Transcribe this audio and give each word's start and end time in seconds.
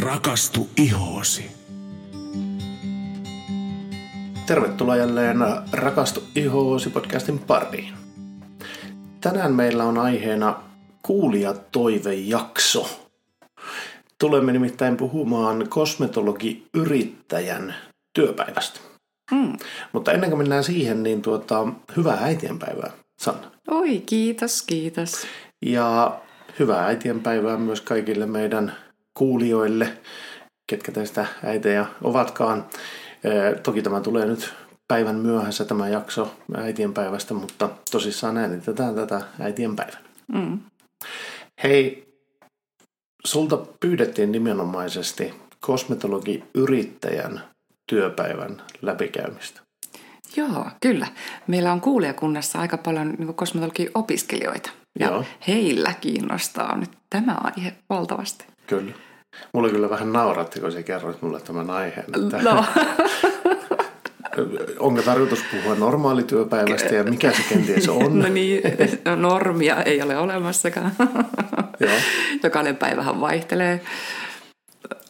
Rakastu 0.00 0.68
ihoosi. 0.76 1.50
Tervetuloa 4.46 4.96
jälleen 4.96 5.36
Rakastu 5.72 6.22
ihoosi 6.34 6.90
podcastin 6.90 7.38
pariin. 7.38 7.94
Tänään 9.20 9.54
meillä 9.54 9.84
on 9.84 9.98
aiheena 9.98 10.62
kuulijatoivejakso. 11.02 12.90
Tulemme 14.18 14.52
nimittäin 14.52 14.96
puhumaan 14.96 15.68
kosmetologi-yrittäjän 15.68 17.74
työpäivästä. 18.12 18.80
Mm. 19.30 19.52
Mutta 19.92 20.12
ennen 20.12 20.30
kuin 20.30 20.38
mennään 20.38 20.64
siihen, 20.64 21.02
niin 21.02 21.22
tuota, 21.22 21.66
hyvää 21.96 22.18
äitienpäivää, 22.20 22.92
Sanna. 23.18 23.50
Oi, 23.70 24.02
kiitos, 24.06 24.62
kiitos. 24.62 25.26
Ja 25.66 26.18
hyvää 26.58 26.86
äitienpäivää 26.86 27.56
myös 27.56 27.80
kaikille 27.80 28.26
meidän 28.26 28.85
kuulijoille, 29.16 29.98
ketkä 30.70 30.92
teistä 30.92 31.26
äitejä 31.44 31.86
ovatkaan. 32.02 32.66
Toki 33.62 33.82
tämä 33.82 34.00
tulee 34.00 34.26
nyt 34.26 34.54
päivän 34.88 35.16
myöhässä 35.16 35.64
tämä 35.64 35.88
jakso 35.88 36.34
äitienpäivästä, 36.56 37.34
mutta 37.34 37.68
tosissaan 37.90 38.36
äänitetään 38.36 38.94
tätä 38.94 39.20
äitienpäivänä. 39.40 40.04
Mm. 40.32 40.58
Hei, 41.62 42.08
sulta 43.24 43.56
pyydettiin 43.80 44.32
nimenomaisesti 44.32 45.34
kosmetologi-yrittäjän 45.60 47.40
työpäivän 47.90 48.62
läpikäymistä. 48.82 49.60
Joo, 50.36 50.66
kyllä. 50.80 51.06
Meillä 51.46 51.72
on 51.72 51.80
kuulijakunnassa 51.80 52.58
aika 52.58 52.76
paljon 52.76 53.14
niin 53.18 53.34
kosmetologi-opiskelijoita. 53.34 54.70
Ja 54.98 55.06
Joo. 55.06 55.24
heillä 55.48 55.94
kiinnostaa 56.00 56.76
nyt 56.76 56.90
tämä 57.10 57.36
aihe 57.42 57.72
valtavasti. 57.90 58.44
Kyllä. 58.66 58.92
Mulla 59.52 59.68
kyllä 59.68 59.90
vähän 59.90 60.12
nauratti, 60.12 60.60
kun 60.60 60.72
sä 60.72 60.82
kerroit 60.82 61.22
mulle 61.22 61.40
tämän 61.40 61.70
aiheen. 61.70 62.06
Että 62.24 62.42
No, 62.42 62.64
Onko 64.78 65.02
tarkoitus 65.02 65.44
puhua 65.50 65.74
normaalityöpäivästä 65.74 66.94
ja 66.94 67.04
mikä 67.04 67.32
se 67.32 67.42
kenties 67.48 67.88
on? 67.88 68.18
no 68.22 68.28
niin, 68.28 68.62
normia 69.16 69.82
ei 69.82 70.02
ole 70.02 70.18
olemassakaan. 70.18 70.92
Joo, 71.80 71.90
Jokainen 72.42 72.76
päivähän 72.76 73.20
vaihtelee. 73.20 73.80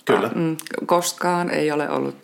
kyllä. 0.04 0.30
Mm, 0.34 0.56
Koskaan 0.86 1.50
ei 1.50 1.70
ole 1.70 1.90
ollut 1.90 2.16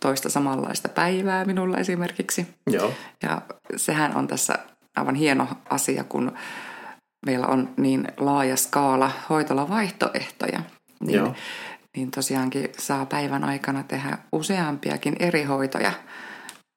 toista 0.00 0.28
samanlaista 0.30 0.88
päivää 0.88 1.44
minulla 1.44 1.78
esimerkiksi. 1.78 2.46
Joo, 2.70 2.92
Ja 3.22 3.42
sehän 3.76 4.16
on 4.16 4.28
tässä 4.28 4.58
aivan 4.96 5.14
hieno 5.14 5.48
asia, 5.70 6.04
kun 6.04 6.32
meillä 7.26 7.46
on 7.46 7.68
niin 7.76 8.04
laaja 8.16 8.56
skaala 8.56 9.10
hoitolavaihtoehtoja. 9.30 10.60
Niin, 11.04 11.18
Joo. 11.18 11.34
niin 11.96 12.10
tosiaankin 12.10 12.68
saa 12.78 13.06
päivän 13.06 13.44
aikana 13.44 13.82
tehdä 13.82 14.18
useampiakin 14.32 15.16
eri 15.20 15.42
hoitoja, 15.44 15.92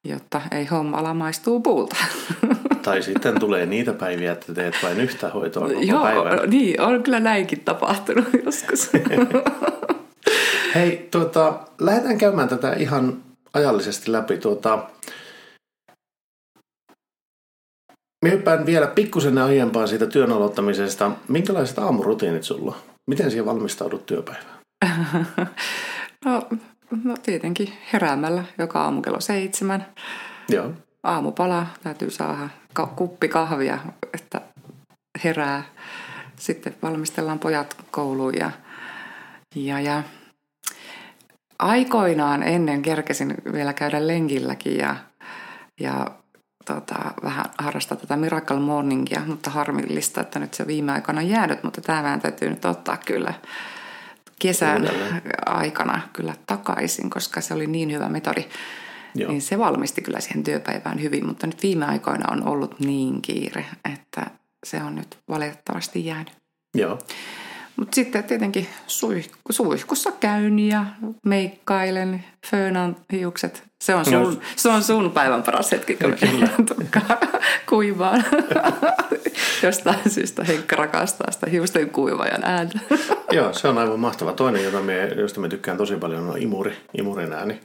jotta 0.08 0.42
ei 0.52 0.66
homma 0.66 0.98
ala 0.98 1.14
maistuu 1.14 1.60
puulta. 1.60 1.96
tai 2.86 3.04
sitten 3.04 3.40
tulee 3.40 3.66
niitä 3.66 3.94
päiviä, 3.94 4.32
että 4.32 4.54
teet 4.54 4.76
vain 4.84 5.00
yhtä 5.00 5.30
hoitoa 5.30 5.68
koko 5.68 5.80
Joo, 5.82 6.04
päivän. 6.04 6.50
niin, 6.50 6.82
on 6.82 7.04
kyllä 7.04 7.20
näinkin 7.20 7.60
tapahtunut 7.60 8.28
joskus. 8.46 8.90
Hei, 10.76 11.08
tuota, 11.12 11.60
lähdetään 11.82 12.18
käymään 12.18 12.50
tätä 12.50 12.74
ihan 12.74 13.24
ajallisesti 13.54 14.12
läpi. 14.12 14.38
Tuota, 14.38 14.90
Mä 18.26 18.30
hyppään 18.30 18.66
vielä 18.66 18.88
pikkusen 18.88 19.38
aiempaan 19.38 19.88
siitä 19.88 20.06
työn 20.06 20.32
aloittamisesta. 20.32 21.12
Minkälaiset 21.28 21.80
aamurutiinit 21.80 22.44
sulla 22.44 22.72
on? 22.72 22.93
Miten 23.08 23.32
siihen 23.32 23.46
valmistaudut 23.46 24.06
työpäivään? 24.06 24.60
no, 26.26 26.48
no 27.04 27.16
tietenkin 27.24 27.74
heräämällä 27.94 28.44
joka 28.58 28.84
aamu 28.84 29.02
kello 29.02 29.22
seitsemän. 29.22 29.86
Joo, 30.50 30.72
aamupala, 31.04 31.68
täytyy 31.84 32.12
saada 32.12 32.50
ka- 32.74 32.88
kuppi 32.88 33.28
kahvia, 33.28 33.80
että 34.14 34.42
herää. 35.24 35.64
Sitten 36.36 36.76
valmistellaan 36.82 37.40
pojat 37.40 37.78
kouluun 37.92 38.34
ja, 38.36 38.52
ja, 39.56 39.80
ja 39.80 40.04
aikoinaan 41.60 42.44
ennen 42.44 42.82
kerkesin 42.82 43.36
vielä 43.54 43.74
käydä 43.74 44.08
lenkilläkin 44.08 44.78
ja, 44.78 44.96
ja 45.80 46.08
tota, 46.66 46.96
vähän 47.24 47.46
harrastaa 47.58 47.98
tätä 47.98 48.18
Miracle 48.18 48.60
Morningia, 48.60 49.22
mutta 49.26 49.50
harmillista, 49.50 50.22
että 50.22 50.40
nyt 50.40 50.54
se 50.54 50.68
viime 50.68 50.92
aikoina 50.92 51.22
on 51.22 51.30
jäänyt, 51.30 51.64
mutta 51.64 51.82
tämä 51.82 52.04
vähän 52.04 52.22
täytyy 52.22 52.50
nyt 52.50 52.66
ottaa 52.66 52.98
kyllä 52.98 53.34
kesän 54.40 54.82
Uudelleen. 54.82 55.22
aikana 55.46 56.02
kyllä 56.14 56.34
takaisin, 56.46 57.10
koska 57.10 57.42
se 57.42 57.54
oli 57.54 57.68
niin 57.68 57.92
hyvä 57.92 58.10
metodi. 58.10 58.46
Joo. 59.16 59.32
Niin 59.32 59.42
se 59.42 59.60
valmisti 59.60 60.02
kyllä 60.02 60.20
siihen 60.20 60.44
työpäivään 60.44 61.02
hyvin, 61.02 61.26
mutta 61.26 61.48
nyt 61.48 61.64
viime 61.64 61.86
aikoina 61.86 62.32
on 62.32 62.48
ollut 62.48 62.80
niin 62.80 63.22
kiire, 63.22 63.66
että 63.94 64.26
se 64.66 64.84
on 64.84 64.96
nyt 64.96 65.20
valitettavasti 65.30 66.06
jäänyt. 66.06 66.34
joo, 66.76 67.00
Mutta 67.76 67.96
sitten 67.96 68.24
tietenkin 68.24 68.68
suihku, 68.88 69.38
suihkussa 69.50 70.12
käyn 70.12 70.60
ja 70.60 70.86
meikkailen, 71.26 72.24
föönaan 72.52 72.96
hiukset. 73.12 73.64
Se 73.84 73.96
on 73.96 74.06
sun, 74.06 74.14
No. 74.22 74.32
se 74.56 74.70
on 74.70 74.84
sun 74.84 75.12
päivän 75.12 75.44
paras 75.44 75.72
hetki, 75.72 75.96
kun 75.96 76.16
tukkaa 76.66 77.18
kuivaan. 77.70 78.24
Jostain 79.64 80.10
syystä 80.10 80.44
Henkka 80.44 80.76
rakastaa 80.76 81.32
sitä 81.32 81.50
hiusten 81.50 81.90
kuivajan 81.90 82.44
ääntä. 82.44 82.80
Joo, 83.32 83.54
se 83.54 83.68
on 83.68 83.78
aivan 83.78 84.00
mahtava. 84.00 84.34
Toinen, 84.34 84.64
jota 84.64 84.80
me, 84.82 85.08
josta 85.08 85.40
me 85.40 85.50
tykkään 85.50 85.78
tosi 85.78 85.96
paljon, 85.96 86.30
on 86.30 86.42
imuri, 86.42 86.78
imurin 86.98 87.34
ääni. 87.34 87.60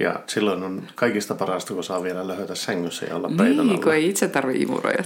Ja 0.00 0.20
silloin 0.26 0.62
on 0.62 0.82
kaikista 0.94 1.34
parasta, 1.34 1.74
kun 1.74 1.84
saa 1.84 2.02
vielä 2.02 2.28
löhötä 2.28 2.54
sängyssä 2.54 3.06
ja 3.06 3.16
olla 3.16 3.28
peiton 3.28 3.66
niin, 3.66 3.70
alla. 3.70 3.82
kun 3.82 3.94
ei 3.94 4.08
itse 4.08 4.28
tarvi 4.28 4.62
imuroida. 4.62 5.02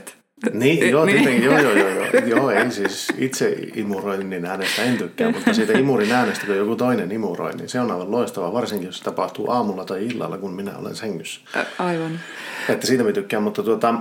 Niin, 0.53 0.91
joo, 0.91 1.05
Niin. 1.05 1.17
tietenkin, 1.17 1.45
joo, 1.45 1.59
joo, 1.59 1.73
joo, 1.73 1.89
joo, 1.89 2.25
joo, 2.27 2.51
ei 2.51 2.71
siis 2.71 3.09
itse 3.19 3.57
imuroinnin 3.75 4.45
äänestä 4.45 4.83
en 4.83 4.99
tykkää, 4.99 5.33
mutta 5.33 5.55
siitä 5.55 5.79
imurin 5.79 6.13
äänestä, 6.13 6.47
kun 6.47 6.57
joku 6.57 6.77
toinen 6.77 7.13
imuroi, 7.13 7.57
niin 7.57 7.69
se 7.69 7.81
on 7.81 7.91
aivan 7.91 8.11
loistavaa, 8.11 8.53
varsinkin 8.53 8.87
jos 8.87 8.99
se 8.99 9.05
tapahtuu 9.05 9.51
aamulla 9.51 9.85
tai 9.85 10.07
illalla, 10.07 10.39
kun 10.39 10.53
minä 10.53 10.77
olen 10.77 10.97
sängyssä. 10.97 11.41
Aivan. 11.79 12.21
Että 12.69 12.87
siitä 12.87 13.05
me 13.05 13.13
tykkään, 13.13 13.43
mutta 13.43 13.63
tuota, 13.63 13.95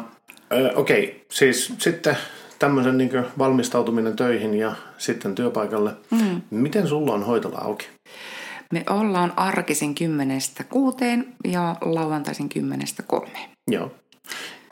okei, 0.75 1.25
siis 1.31 1.73
sitten 1.77 2.17
tämmöisen 2.59 2.97
niin 2.97 3.11
valmistautuminen 3.37 4.15
töihin 4.15 4.53
ja 4.53 4.75
sitten 4.97 5.35
työpaikalle. 5.35 5.91
Mm. 6.11 6.41
Miten 6.49 6.87
sulla 6.87 7.13
on 7.13 7.23
hoitola 7.23 7.57
auki? 7.57 7.87
Me 8.71 8.83
ollaan 8.89 9.33
arkisin 9.35 9.95
kymmenestä 9.95 10.63
kuuteen 10.63 11.25
ja 11.47 11.75
lauantaisin 11.81 12.49
kymmenestä 12.49 13.03
kolmeen. 13.03 13.49
Joo. 13.67 13.91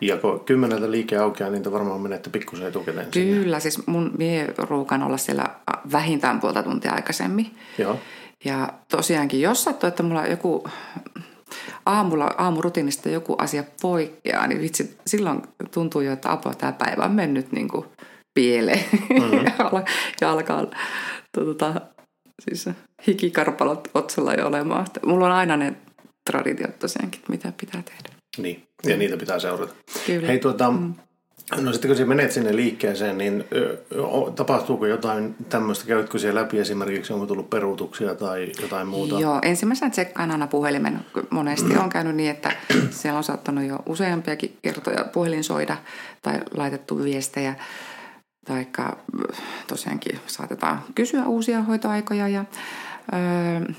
Ja 0.07 0.17
kun 0.17 0.39
kymmeneltä 0.39 0.91
liike 0.91 1.17
aukeaa, 1.17 1.49
niin 1.49 1.63
te 1.63 1.71
varmaan 1.71 2.01
menette 2.01 2.29
pikkusen 2.29 2.67
etukäteen 2.67 3.07
sinne. 3.13 3.37
Kyllä, 3.37 3.59
siis 3.59 3.87
mun 3.87 4.11
mie 4.17 4.53
ruukan 4.57 5.03
olla 5.03 5.17
siellä 5.17 5.45
vähintään 5.91 6.39
puolta 6.39 6.63
tuntia 6.63 6.91
aikaisemmin. 6.91 7.55
Joo. 7.77 7.99
Ja 8.45 8.73
tosiaankin, 8.91 9.41
jos 9.41 9.63
sattuu, 9.63 9.87
että 9.87 10.03
mulla 10.03 10.27
joku 10.27 10.63
aamulla, 11.85 12.35
aamurutiinista 12.37 13.09
joku 13.09 13.35
asia 13.37 13.63
poikkeaa, 13.81 14.47
niin 14.47 14.61
vitsi, 14.61 14.97
silloin 15.07 15.41
tuntuu 15.71 16.01
jo, 16.01 16.13
että 16.13 16.31
apua, 16.31 16.53
tämä 16.53 16.71
päivä 16.71 17.03
on 17.03 17.11
mennyt 17.11 17.51
niin 17.51 17.67
kuin 17.67 17.85
pieleen. 18.33 18.85
Mm-hmm. 18.91 19.45
ja, 19.45 19.69
al- 19.71 19.81
ja 20.21 20.31
alkaa 20.31 20.65
tota, 21.31 21.81
siis 22.41 22.69
hikikarpalot 23.07 23.87
otsalla 23.93 24.33
jo 24.33 24.47
olemaan. 24.47 24.87
Mulla 25.05 25.25
on 25.25 25.31
aina 25.31 25.57
ne 25.57 25.73
traditiot 26.31 26.79
tosiaankin, 26.79 27.21
mitä 27.27 27.53
pitää 27.57 27.81
tehdä. 27.81 28.22
Niin, 28.37 28.63
ja 28.83 28.97
niitä 28.97 29.17
pitää 29.17 29.39
seurata. 29.39 29.73
Kyllä. 30.05 30.27
Hei 30.27 30.39
tuota, 30.39 30.71
mm. 30.71 30.93
no 31.61 31.71
sitten 31.71 31.89
kun 31.89 31.97
sä 31.97 32.05
menet 32.05 32.31
sinne 32.31 32.55
liikkeeseen, 32.55 33.17
niin 33.17 33.45
tapahtuuko 34.35 34.85
jotain 34.85 35.35
tämmöistä, 35.49 35.85
käytkö 35.85 36.19
siellä 36.19 36.41
läpi 36.41 36.59
esimerkiksi, 36.59 37.13
onko 37.13 37.25
tullut 37.25 37.49
peruutuksia 37.49 38.15
tai 38.15 38.51
jotain 38.61 38.87
muuta? 38.87 39.19
Joo, 39.19 39.39
ensimmäisenä 39.41 39.89
tsekkaan 39.89 40.31
aina 40.31 40.47
puhelimen. 40.47 40.99
Monesti 41.29 41.77
on 41.77 41.89
käynyt 41.89 42.15
niin, 42.15 42.31
että 42.31 42.51
siellä 42.89 43.17
on 43.17 43.23
saattanut 43.23 43.63
jo 43.63 43.79
useampiakin 43.85 44.57
kertoja 44.61 45.03
puhelin 45.03 45.43
soida 45.43 45.77
tai 46.21 46.39
laitettu 46.57 47.03
viestejä. 47.03 47.55
Taikka 48.45 48.97
tosiaankin 49.67 50.19
saatetaan 50.27 50.83
kysyä 50.95 51.25
uusia 51.25 51.61
hoitoaikoja 51.61 52.27
ja 52.27 52.45
öö, 53.13 53.73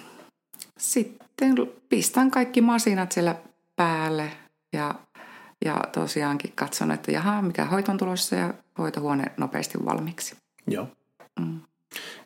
sitten 0.78 1.54
pistän 1.88 2.30
kaikki 2.30 2.60
masinat 2.60 3.12
siellä 3.12 3.34
päälle 3.76 4.30
ja, 4.74 4.94
ja 5.64 5.80
tosiaankin 5.92 6.52
katson, 6.54 6.90
että 6.90 7.12
jaha, 7.12 7.42
mikä 7.42 7.64
hoito 7.64 7.92
on 7.92 7.98
tulossa 7.98 8.36
ja 8.36 8.54
hoitohuone 8.78 9.24
nopeasti 9.36 9.78
valmiiksi. 9.84 10.36
Joo. 10.66 10.88
Mm. 11.40 11.60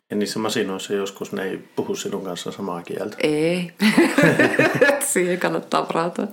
Ja 0.09 0.17
niissä 0.17 0.39
masinoissa 0.39 0.93
joskus 0.93 1.31
ne 1.31 1.43
ei 1.43 1.57
puhu 1.75 1.95
sinun 1.95 2.23
kanssa 2.23 2.51
samaa 2.51 2.81
kieltä. 2.81 3.17
Ei, 3.23 3.73
siihen 5.13 5.39
kannattaa 5.39 5.87
varautua. 5.87 6.27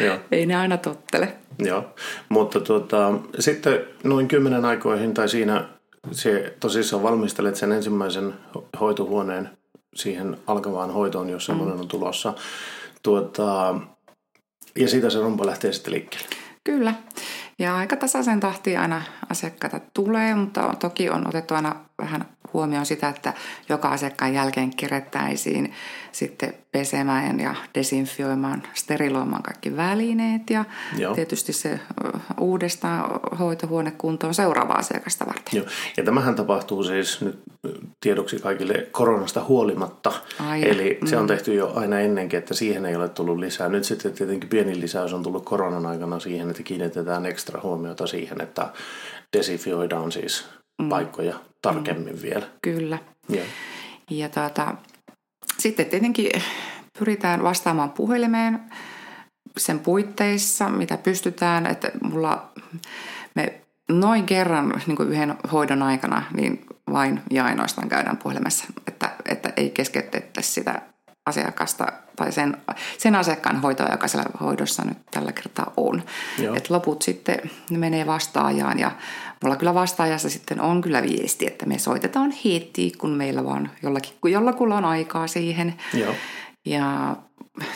Joo. 0.00 0.18
Ei 0.32 0.46
ne 0.46 0.56
aina 0.56 0.76
tottele. 0.76 1.36
Joo, 1.58 1.84
mutta 2.28 2.60
tuota, 2.60 3.12
sitten 3.38 3.80
noin 4.04 4.28
kymmenen 4.28 4.64
aikoihin 4.64 5.14
tai 5.14 5.28
siinä 5.28 5.68
se 6.12 6.56
tosissaan 6.60 7.02
valmistelet 7.02 7.56
sen 7.56 7.72
ensimmäisen 7.72 8.34
ho- 8.56 8.64
hoitohuoneen 8.80 9.50
siihen 9.94 10.36
alkavaan 10.46 10.90
hoitoon, 10.90 11.28
jos 11.30 11.46
semmoinen 11.46 11.74
mm. 11.76 11.80
on 11.80 11.88
tulossa. 11.88 12.34
Tuota, 13.02 13.74
ja 14.76 14.88
siitä 14.88 15.10
se 15.10 15.20
rumpa 15.20 15.46
lähtee 15.46 15.72
sitten 15.72 15.92
liikkeelle. 15.92 16.28
Kyllä. 16.64 16.94
Ja 17.58 17.76
aika 17.76 17.96
tasaisen 17.96 18.40
tahtiin 18.40 18.78
aina 18.78 19.02
asiakkaita 19.30 19.80
tulee, 19.94 20.34
mutta 20.34 20.74
toki 20.80 21.10
on 21.10 21.28
otettu 21.28 21.54
aina 21.54 21.74
vähän 21.98 22.24
huomioon 22.52 22.86
sitä, 22.86 23.08
että 23.08 23.32
joka 23.68 23.88
asiakkaan 23.88 24.34
jälkeen 24.34 24.76
kerättäisiin 24.76 25.72
sitten 26.12 26.54
pesemään 26.72 27.40
ja 27.40 27.54
desinfioimaan, 27.74 28.62
steriloimaan 28.74 29.42
kaikki 29.42 29.76
välineet 29.76 30.50
ja 30.50 30.64
Joo. 30.98 31.14
tietysti 31.14 31.52
se 31.52 31.80
uudestaan 32.40 33.20
hoitohuonekuntoon 33.38 34.34
seuraava 34.34 34.72
asiakasta 34.72 35.26
varten. 35.26 35.56
Joo. 35.56 35.66
Ja 35.96 36.04
tämähän 36.04 36.34
tapahtuu 36.34 36.84
siis 36.84 37.20
nyt 37.20 37.42
tiedoksi 38.00 38.38
kaikille 38.38 38.88
koronasta 38.92 39.44
huolimatta. 39.44 40.12
Ai, 40.38 40.68
Eli 40.68 40.98
mm. 41.00 41.06
se 41.06 41.16
on 41.16 41.22
mm. 41.22 41.28
tehty 41.28 41.54
jo 41.54 41.72
aina 41.74 42.00
ennenkin, 42.00 42.38
että 42.38 42.54
siihen 42.54 42.86
ei 42.86 42.96
ole 42.96 43.08
tullut 43.08 43.38
lisää. 43.38 43.68
Nyt 43.68 43.84
sitten 43.84 44.12
tietenkin 44.12 44.48
pieni 44.48 44.80
lisäys 44.80 45.12
on 45.12 45.22
tullut 45.22 45.44
koronan 45.44 45.86
aikana 45.86 46.20
siihen, 46.20 46.50
että 46.50 46.62
kiinnitetään 46.62 47.26
ekstra 47.26 47.60
huomiota 47.62 48.06
siihen, 48.06 48.40
että 48.40 48.68
desinfioidaan 49.36 50.12
siis 50.12 50.44
mm. 50.82 50.88
paikkoja 50.88 51.34
tarkemmin 51.62 52.14
mm. 52.16 52.22
vielä. 52.22 52.46
Kyllä. 52.62 52.98
Ja, 53.28 53.42
ja 54.10 54.28
tuota, 54.28 54.74
sitten 55.58 55.86
tietenkin 55.86 56.30
pyritään 56.98 57.42
vastaamaan 57.42 57.90
puhelimeen 57.90 58.60
sen 59.56 59.78
puitteissa, 59.78 60.68
mitä 60.68 60.96
pystytään. 60.96 61.66
Että 61.66 61.90
mulla 62.02 62.52
me 63.34 63.60
noin 63.88 64.26
kerran 64.26 64.82
niin 64.86 64.96
kuin 64.96 65.08
yhden 65.08 65.34
hoidon 65.52 65.82
aikana 65.82 66.22
niin 66.34 66.66
vain 66.92 67.20
ja 67.30 67.44
ainoastaan 67.44 67.88
käydään 67.88 68.16
puhelimessa, 68.16 68.64
että, 68.86 69.10
että 69.28 69.52
ei 69.56 69.70
keskeytettäisi 69.70 70.52
sitä 70.52 70.82
asiakasta 71.26 71.92
tai 72.16 72.32
sen, 72.32 72.56
sen 72.98 73.14
asiakkaan 73.14 73.62
hoitoa, 73.62 73.88
joka 73.90 74.08
siellä 74.08 74.30
hoidossa 74.40 74.84
nyt 74.84 74.98
tällä 75.10 75.32
kertaa 75.32 75.72
on. 75.76 76.02
Et 76.56 76.70
loput 76.70 77.02
sitten 77.02 77.50
menee 77.70 78.06
vastaajaan 78.06 78.78
ja 78.78 78.90
mulla 79.42 79.56
kyllä 79.56 79.74
vastaajassa 79.74 80.30
sitten 80.30 80.60
on 80.60 80.80
kyllä 80.80 81.02
viesti, 81.02 81.46
että 81.46 81.66
me 81.66 81.78
soitetaan 81.78 82.32
heti, 82.44 82.92
kun 82.98 83.10
meillä 83.10 83.44
vaan 83.44 83.70
jollakin, 83.82 84.12
kun 84.20 84.32
jollakulla 84.32 84.76
on 84.76 84.84
aikaa 84.84 85.26
siihen. 85.26 85.74
Joo. 85.94 86.14
Ja 86.66 87.16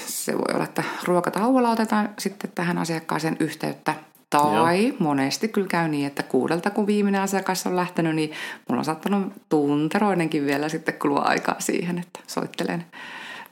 se 0.06 0.32
voi 0.32 0.54
olla, 0.54 0.64
että 0.64 0.82
ruokatauolla 1.04 1.70
otetaan 1.70 2.08
sitten 2.18 2.50
tähän 2.54 2.78
asiakkaaseen 2.78 3.36
yhteyttä. 3.40 3.94
Tai 4.30 4.86
Joo. 4.86 4.96
monesti 4.98 5.48
kyllä 5.48 5.66
käy 5.66 5.88
niin, 5.88 6.06
että 6.06 6.22
kuudelta 6.22 6.70
kun 6.70 6.86
viimeinen 6.86 7.20
asiakas 7.20 7.66
on 7.66 7.76
lähtenyt, 7.76 8.14
niin 8.14 8.32
mulla 8.68 8.80
on 8.80 8.84
saattanut 8.84 9.32
tunteroinenkin 9.48 10.46
vielä 10.46 10.68
sitten 10.68 10.94
kulua 10.94 11.20
aikaa 11.20 11.56
siihen, 11.58 11.98
että 11.98 12.20
soittelen 12.26 12.84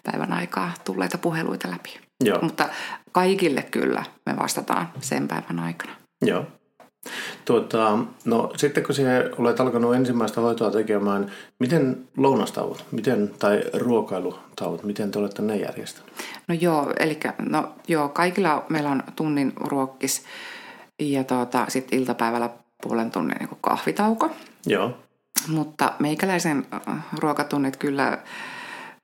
päivän 0.02 0.32
aikaa 0.32 0.72
tulleita 0.84 1.19
puheluita 1.19 1.70
läpi. 1.70 2.00
Joo. 2.25 2.38
Mutta 2.43 2.69
kaikille 3.12 3.62
kyllä 3.62 4.05
me 4.26 4.37
vastataan 4.37 4.88
sen 5.00 5.28
päivän 5.28 5.58
aikana. 5.58 5.93
Joo. 6.25 6.46
Tuota, 7.45 7.99
no 8.25 8.53
sitten 8.56 8.83
kun 8.83 8.95
olet 9.39 9.61
alkanut 9.61 9.95
ensimmäistä 9.95 10.41
hoitoa 10.41 10.71
tekemään, 10.71 11.33
miten 11.59 12.09
lounastauot, 12.17 12.85
miten, 12.91 13.31
tai 13.39 13.62
ruokailutauot, 13.75 14.83
miten 14.83 15.11
te 15.11 15.19
olette 15.19 15.43
ne 15.43 15.56
järjestäneet? 15.56 16.12
No 16.49 16.55
joo, 16.61 16.93
eli 16.99 17.21
no 17.49 17.73
joo, 17.89 18.09
kaikilla 18.09 18.65
meillä 18.69 18.91
on 18.91 19.03
tunnin 19.17 19.53
ruokkis 19.56 20.25
ja 20.99 21.25
tuota, 21.25 21.67
sitten 21.69 21.99
iltapäivällä 21.99 22.51
puolen 22.83 23.11
tunnin 23.11 23.37
niin 23.39 23.59
kahvitauko. 23.61 24.31
Joo. 24.67 24.97
Mutta 25.49 25.93
meikäläisen 25.99 26.67
äh, 26.75 27.05
ruokatunnit 27.19 27.77
kyllä 27.77 28.19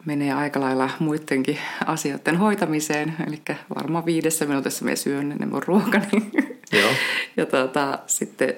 menee 0.04 0.32
aika 0.32 0.60
lailla 0.60 0.90
muidenkin 0.98 1.58
asioiden 1.86 2.36
hoitamiseen. 2.36 3.16
Eli 3.26 3.42
varmaan 3.74 4.06
viidessä 4.06 4.46
minuutissa 4.46 4.84
me 4.84 4.96
syön 4.96 5.32
ennen 5.32 5.48
mun 5.48 5.62
ruokani. 5.62 6.30
Joo. 6.72 6.90
ja 7.36 7.46
tuota, 7.46 7.98
sitten 8.06 8.54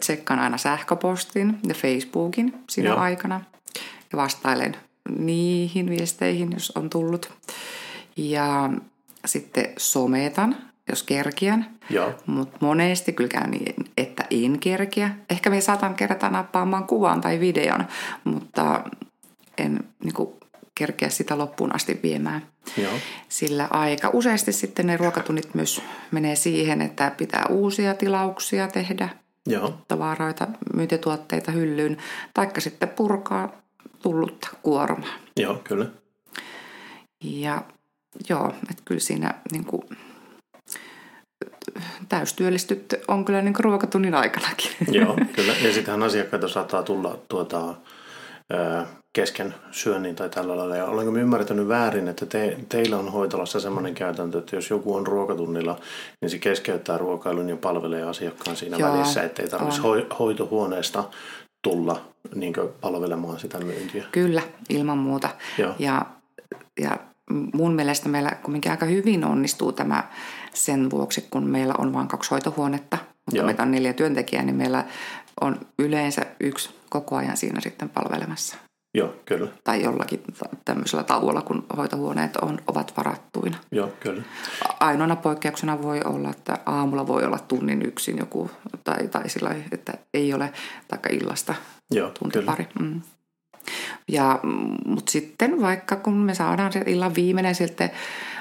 tsekkaan 0.00 0.40
aina 0.40 0.58
sähköpostin 0.58 1.58
ja 1.68 1.74
Facebookin 1.74 2.54
siinä 2.70 2.88
Joo. 2.88 2.98
aikana. 2.98 3.40
Ja 4.12 4.16
vastailen 4.18 4.76
niihin 5.18 5.90
viesteihin, 5.90 6.52
jos 6.52 6.72
on 6.74 6.90
tullut. 6.90 7.32
Ja 8.16 8.70
sitten 9.24 9.72
sometan, 9.76 10.56
jos 10.88 11.02
kerkiän. 11.02 11.70
Mutta 12.26 12.56
monesti 12.60 13.12
kyllä 13.12 13.28
käy 13.28 13.46
niin, 13.46 13.74
että 13.96 14.24
en 14.30 14.58
kerkiä. 14.58 15.10
Ehkä 15.30 15.50
me 15.50 15.60
saatan 15.60 15.94
kerätä 15.94 16.30
nappaamaan 16.30 16.86
kuvan 16.86 17.20
tai 17.20 17.40
videon, 17.40 17.84
mutta 18.24 18.84
en 19.58 19.84
niin 20.04 20.14
kuin, 20.14 20.30
kerkeä 20.74 21.08
sitä 21.08 21.38
loppuun 21.38 21.74
asti 21.74 22.00
viemään. 22.02 22.46
Joo. 22.76 22.92
Sillä 23.28 23.68
aika 23.70 24.10
useasti 24.12 24.52
sitten 24.52 24.86
ne 24.86 24.96
ruokatunnit 24.96 25.54
myös 25.54 25.82
menee 26.10 26.36
siihen, 26.36 26.82
että 26.82 27.12
pitää 27.16 27.46
uusia 27.50 27.94
tilauksia 27.94 28.68
tehdä, 28.68 29.08
Joo. 29.46 29.78
tavaroita, 29.88 30.46
myyntituotteita 30.74 31.52
hyllyyn, 31.52 31.96
taikka 32.34 32.60
sitten 32.60 32.88
purkaa 32.88 33.52
tullutta 34.02 34.48
kuormaa. 34.62 35.14
Joo, 35.36 35.60
kyllä. 35.64 35.86
Ja 37.24 37.62
joo, 38.28 38.54
että 38.70 38.82
kyllä 38.84 39.00
siinä 39.00 39.34
niin 39.52 39.64
kuin, 39.64 39.82
täystyöllistyt 42.08 42.94
on 43.08 43.24
kyllä 43.24 43.42
niin 43.42 43.54
ruokatunnin 43.58 44.14
aikanakin. 44.14 44.70
Joo, 44.90 45.16
kyllä. 45.36 45.52
Ja 45.52 45.72
sittenhän 45.72 46.02
asiakkaita 46.02 46.48
saattaa 46.48 46.82
tulla 46.82 47.18
tuota, 47.28 47.74
kesken 49.12 49.54
syönnin 49.70 50.16
tai 50.16 50.28
tällä 50.30 50.56
lailla. 50.56 50.76
Ja 50.76 50.84
olenko 50.84 51.16
ymmärtänyt 51.16 51.68
väärin, 51.68 52.08
että 52.08 52.26
te, 52.26 52.58
teillä 52.68 52.96
on 52.96 53.12
hoitolassa 53.12 53.60
sellainen 53.60 53.94
käytäntö, 53.94 54.38
että 54.38 54.56
jos 54.56 54.70
joku 54.70 54.94
on 54.94 55.06
ruokatunnilla, 55.06 55.78
niin 56.20 56.30
se 56.30 56.38
keskeyttää 56.38 56.98
ruokailun 56.98 57.48
ja 57.48 57.56
palvelee 57.56 58.02
asiakkaan 58.02 58.56
siinä 58.56 58.76
Joo, 58.76 58.92
välissä, 58.92 59.22
ettei 59.22 59.48
tarvitsisi 59.48 59.82
ho- 59.82 60.16
hoitohuoneesta 60.18 61.04
tulla 61.62 62.00
niin 62.34 62.54
palvelemaan 62.80 63.40
sitä 63.40 63.58
myyntiä. 63.58 64.04
Kyllä, 64.12 64.42
ilman 64.68 64.98
muuta. 64.98 65.28
Joo. 65.58 65.74
Ja, 65.78 66.06
ja 66.80 66.96
mun 67.54 67.74
mielestä 67.74 68.08
meillä 68.08 68.30
kuitenkin 68.42 68.70
aika 68.70 68.86
hyvin 68.86 69.24
onnistuu 69.24 69.72
tämä 69.72 70.08
sen 70.54 70.90
vuoksi, 70.90 71.26
kun 71.30 71.44
meillä 71.44 71.74
on 71.78 71.92
vain 71.92 72.08
kaksi 72.08 72.30
hoitohuonetta, 72.30 72.98
mutta 73.26 73.36
Joo. 73.36 73.46
meitä 73.46 73.62
on 73.62 73.70
neljä 73.70 73.92
työntekijää, 73.92 74.44
niin 74.44 74.56
meillä 74.56 74.84
on 75.40 75.60
yleensä 75.78 76.26
yksi 76.40 76.70
koko 76.90 77.16
ajan 77.16 77.36
siinä 77.36 77.60
sitten 77.60 77.88
palvelemassa. 77.88 78.56
Joo, 78.98 79.14
kyllä. 79.24 79.48
Tai 79.64 79.82
jollakin 79.82 80.22
tämmöisellä 80.64 81.04
tauolla, 81.04 81.42
kun 81.42 81.66
hoitohuoneet 81.76 82.36
on, 82.36 82.58
ovat 82.66 82.92
varattuina. 82.96 83.56
Joo, 83.72 83.92
kyllä. 84.00 84.22
Ainoana 84.80 85.16
poikkeuksena 85.16 85.82
voi 85.82 86.00
olla, 86.04 86.30
että 86.30 86.58
aamulla 86.66 87.06
voi 87.06 87.24
olla 87.24 87.38
tunnin 87.38 87.82
yksin 87.82 88.18
joku, 88.18 88.50
tai, 88.84 89.08
tai 89.08 89.28
sillä 89.28 89.54
että 89.72 89.92
ei 90.14 90.34
ole, 90.34 90.52
taikka 90.88 91.08
illasta 91.12 91.54
Joo, 91.90 92.10
tunti 92.10 92.38
kyllä. 92.38 92.50
pari. 92.50 92.66
Mm. 92.80 93.00
Ja, 94.08 94.40
mutta 94.86 95.12
sitten 95.12 95.60
vaikka 95.60 95.96
kun 95.96 96.14
me 96.14 96.34
saadaan 96.34 96.72
se 96.72 96.82
illan 96.86 97.14
viimeinen 97.14 97.54
sitten 97.54 97.90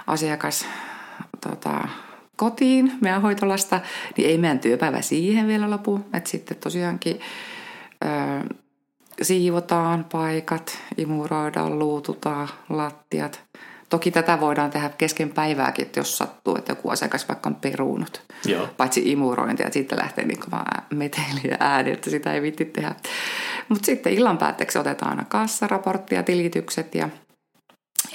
asiakas 0.08 0.66
tota, 1.50 1.88
kotiin 2.36 2.92
meidän 3.02 3.22
hoitolasta, 3.22 3.82
niin 4.18 4.30
ei 4.30 4.38
meidän 4.38 4.60
työpäivä 4.60 5.02
siihen 5.02 5.48
vielä 5.48 5.70
lopu. 5.70 6.00
Että 6.14 6.30
sitten 6.30 6.58
tosiaankin 6.58 7.20
ö, 8.06 8.56
siivotaan 9.22 10.06
paikat, 10.12 10.78
imuroidaan, 10.98 11.80
luututaan 11.80 12.50
lattiat. 12.70 13.44
Toki 13.90 14.12
tätä 14.12 14.40
voidaan 14.40 14.70
tehdä 14.70 14.90
kesken 14.90 15.30
päivääkin, 15.30 15.86
että 15.86 16.00
jos 16.00 16.18
sattuu, 16.18 16.56
että 16.56 16.72
joku 16.72 16.90
asiakas 16.90 17.28
vaikka 17.28 17.50
on 17.50 17.56
peruunut. 17.56 18.22
Joo. 18.46 18.68
Paitsi 18.78 19.12
imurointi, 19.12 19.64
ja 19.64 19.72
siitä 19.72 19.98
lähtee 19.98 20.26
niin 20.26 20.40
vaan 20.52 20.84
meteli 20.94 21.42
ja 21.50 21.58
ääni, 21.60 21.92
että 21.92 22.10
sitä 22.10 22.34
ei 22.34 22.42
vitti 22.42 22.66
tehdä. 22.66 22.96
Mutta 23.70 23.86
sitten 23.86 24.14
illan 24.14 24.38
päätteeksi 24.38 24.80
otetaan 24.80 25.12
aina 25.12 25.26
kassaraportti 25.26 26.16
ja 26.16 26.24
tilitykset 26.24 26.96
ja, 26.96 27.10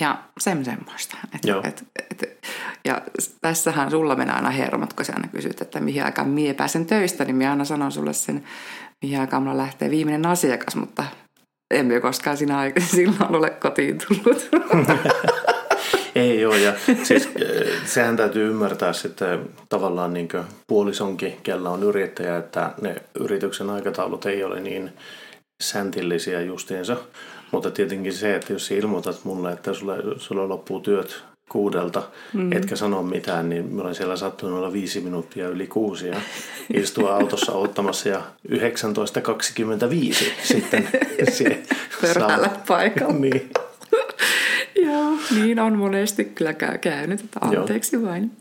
ja 0.01 0.19
sen 0.41 0.65
semmoista. 0.65 1.17
Et, 1.35 1.45
Joo. 1.45 1.61
Et, 1.65 1.85
et, 2.11 2.47
ja 2.85 3.03
tässähän 3.41 3.91
sulla 3.91 4.17
menee 4.17 4.35
aina 4.35 4.51
hermot, 4.51 4.93
kun 4.93 5.05
sä 5.05 5.13
aina 5.17 5.29
kysyt, 5.29 5.61
että 5.61 5.81
mihin 5.81 6.05
aikaan 6.05 6.29
mie 6.29 6.55
pääsen 6.55 6.87
töistä, 6.87 7.25
niin 7.25 7.37
minä 7.37 7.51
aina 7.51 7.65
sanon 7.65 7.93
sulle 7.93 8.13
sen, 8.13 8.45
mulla 9.41 9.57
lähtee 9.57 9.91
viimeinen 9.91 10.27
asiakas, 10.27 10.77
mutta 10.77 11.05
emme 11.75 12.01
koskaan 12.01 12.37
siinä 12.37 12.59
aikana 12.59 12.87
silloin 12.97 13.37
ole 13.37 13.51
kotiin 13.51 13.99
tullut. 13.99 14.49
Ei 16.15 16.47
ole, 16.47 16.61
ja 16.61 16.73
siis 17.03 17.29
sehän 17.85 18.17
täytyy 18.17 18.49
ymmärtää 18.49 18.93
sitten 18.93 19.49
tavallaan 19.69 20.15
niin 20.15 20.29
puolisonkin, 20.67 21.37
kellä 21.43 21.71
on 21.71 21.83
yrittäjä, 21.83 22.37
että 22.37 22.71
ne 22.81 22.97
yrityksen 23.21 23.71
aikataulut 23.71 24.27
ei 24.27 24.45
ole 24.45 24.61
niin 24.61 24.93
säntillisiä 25.63 26.41
justiinsa. 26.41 26.97
Mutta 27.51 27.71
tietenkin 27.71 28.13
se, 28.13 28.35
että 28.35 28.53
jos 28.53 28.71
ilmoitat 28.71 29.25
mulle, 29.25 29.53
että 29.53 29.73
sulle, 29.73 29.97
sulle 30.17 30.47
loppuu 30.47 30.81
työt 30.81 31.23
kuudelta, 31.53 32.03
mm. 32.33 32.53
etkä 32.53 32.77
sano 32.77 33.03
mitään, 33.03 33.49
niin 33.49 33.75
mä 33.75 33.83
olen 33.83 33.95
siellä 33.95 34.17
sattunut 34.17 34.59
olla 34.59 34.73
viisi 34.73 35.01
minuuttia 35.01 35.49
yli 35.49 35.67
kuusi 35.67 36.09
ja 36.09 36.17
istua 36.75 37.15
autossa 37.15 37.53
ottamassa 37.53 38.09
ja 38.09 38.23
19.25 38.49 38.57
sitten 40.43 40.89
Pörhällä 42.01 42.51
paikalla. 42.69 43.15
niin. 43.19 43.51
Joo, 44.77 45.13
niin 45.35 45.59
on 45.59 45.79
monesti 45.79 46.25
kyllä 46.25 46.53
käy, 46.53 46.79
käynyt, 46.79 47.21
että 47.21 47.41
anteeksi 47.43 47.97
Joo. 47.97 48.05
vain. 48.05 48.31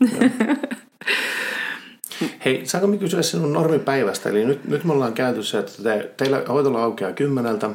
Hei, 2.44 2.66
saanko 2.66 2.86
me 2.86 2.96
kysyä 2.96 3.22
sinun 3.22 3.52
normipäivästä? 3.52 4.28
Eli 4.28 4.44
nyt, 4.44 4.64
nyt 4.64 4.84
me 4.84 4.92
ollaan 4.92 5.12
käyty 5.12 5.42
se, 5.42 5.58
että 5.58 5.82
te, 5.82 6.10
teillä 6.16 6.42
hoitola 6.48 6.82
aukeaa 6.82 7.12
kymmeneltä, 7.12 7.70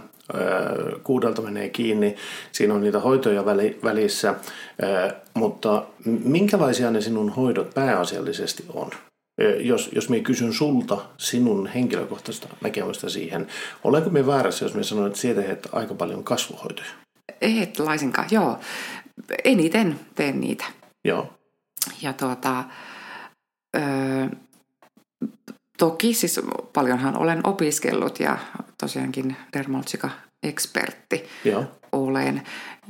kuudelta 1.03 1.41
menee 1.41 1.69
kiinni, 1.69 2.15
siinä 2.51 2.73
on 2.73 2.81
niitä 2.81 2.99
hoitoja 2.99 3.45
väli, 3.45 3.79
välissä, 3.83 4.35
mutta 5.33 5.85
minkälaisia 6.05 6.91
ne 6.91 7.01
sinun 7.01 7.29
hoidot 7.29 7.73
pääasiallisesti 7.73 8.65
on? 8.73 8.89
Jos, 9.59 9.89
jos 9.95 10.09
minä 10.09 10.23
kysyn 10.23 10.53
sulta 10.53 10.97
sinun 11.17 11.67
henkilökohtaista 11.67 12.47
näkemystä 12.61 13.09
siihen, 13.09 13.47
olenko 13.83 14.09
me 14.09 14.27
väärässä, 14.27 14.65
jos 14.65 14.73
minä 14.73 14.83
sanon, 14.83 15.07
että 15.07 15.19
sinä 15.19 15.41
teet 15.41 15.67
aika 15.71 15.93
paljon 15.93 16.23
kasvuhoitoja? 16.23 16.89
Et 17.41 17.79
laisinkaan, 17.79 18.27
joo. 18.31 18.59
Eniten 19.43 19.99
teen 20.15 20.41
niitä. 20.41 20.65
Joo. 21.05 21.33
Ja 22.01 22.13
tuota, 22.13 22.63
öö, 23.75 23.81
toki 25.77 26.13
siis 26.13 26.39
paljonhan 26.73 27.17
olen 27.17 27.47
opiskellut 27.47 28.19
ja 28.19 28.37
tosiaankin 28.77 29.35
dermaltsika 29.53 30.09
ekspertti 30.43 31.25
Joo. 31.45 31.65
olen. 31.91 32.41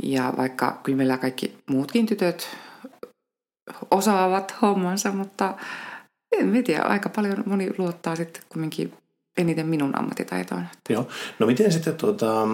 Ja 0.04 0.34
vaikka 0.38 0.80
kyllä 0.84 0.98
meillä 0.98 1.18
kaikki 1.18 1.58
muutkin 1.70 2.06
tytöt 2.06 2.48
osaavat 3.92 4.56
hommansa, 4.62 5.12
mutta 5.12 5.58
en 6.32 6.64
tiedä, 6.64 6.84
aika 6.84 7.10
paljon 7.10 7.44
moni 7.46 7.70
luottaa 7.78 8.16
sitten 8.16 8.44
kumminkin 8.50 8.94
eniten 9.38 9.68
minun 9.68 10.00
ammattitaitoon. 10.00 10.66
Joo. 10.90 11.08
No 11.40 11.48
miten 11.48 11.72
sitten 11.72 11.96
tuota, 11.96 12.48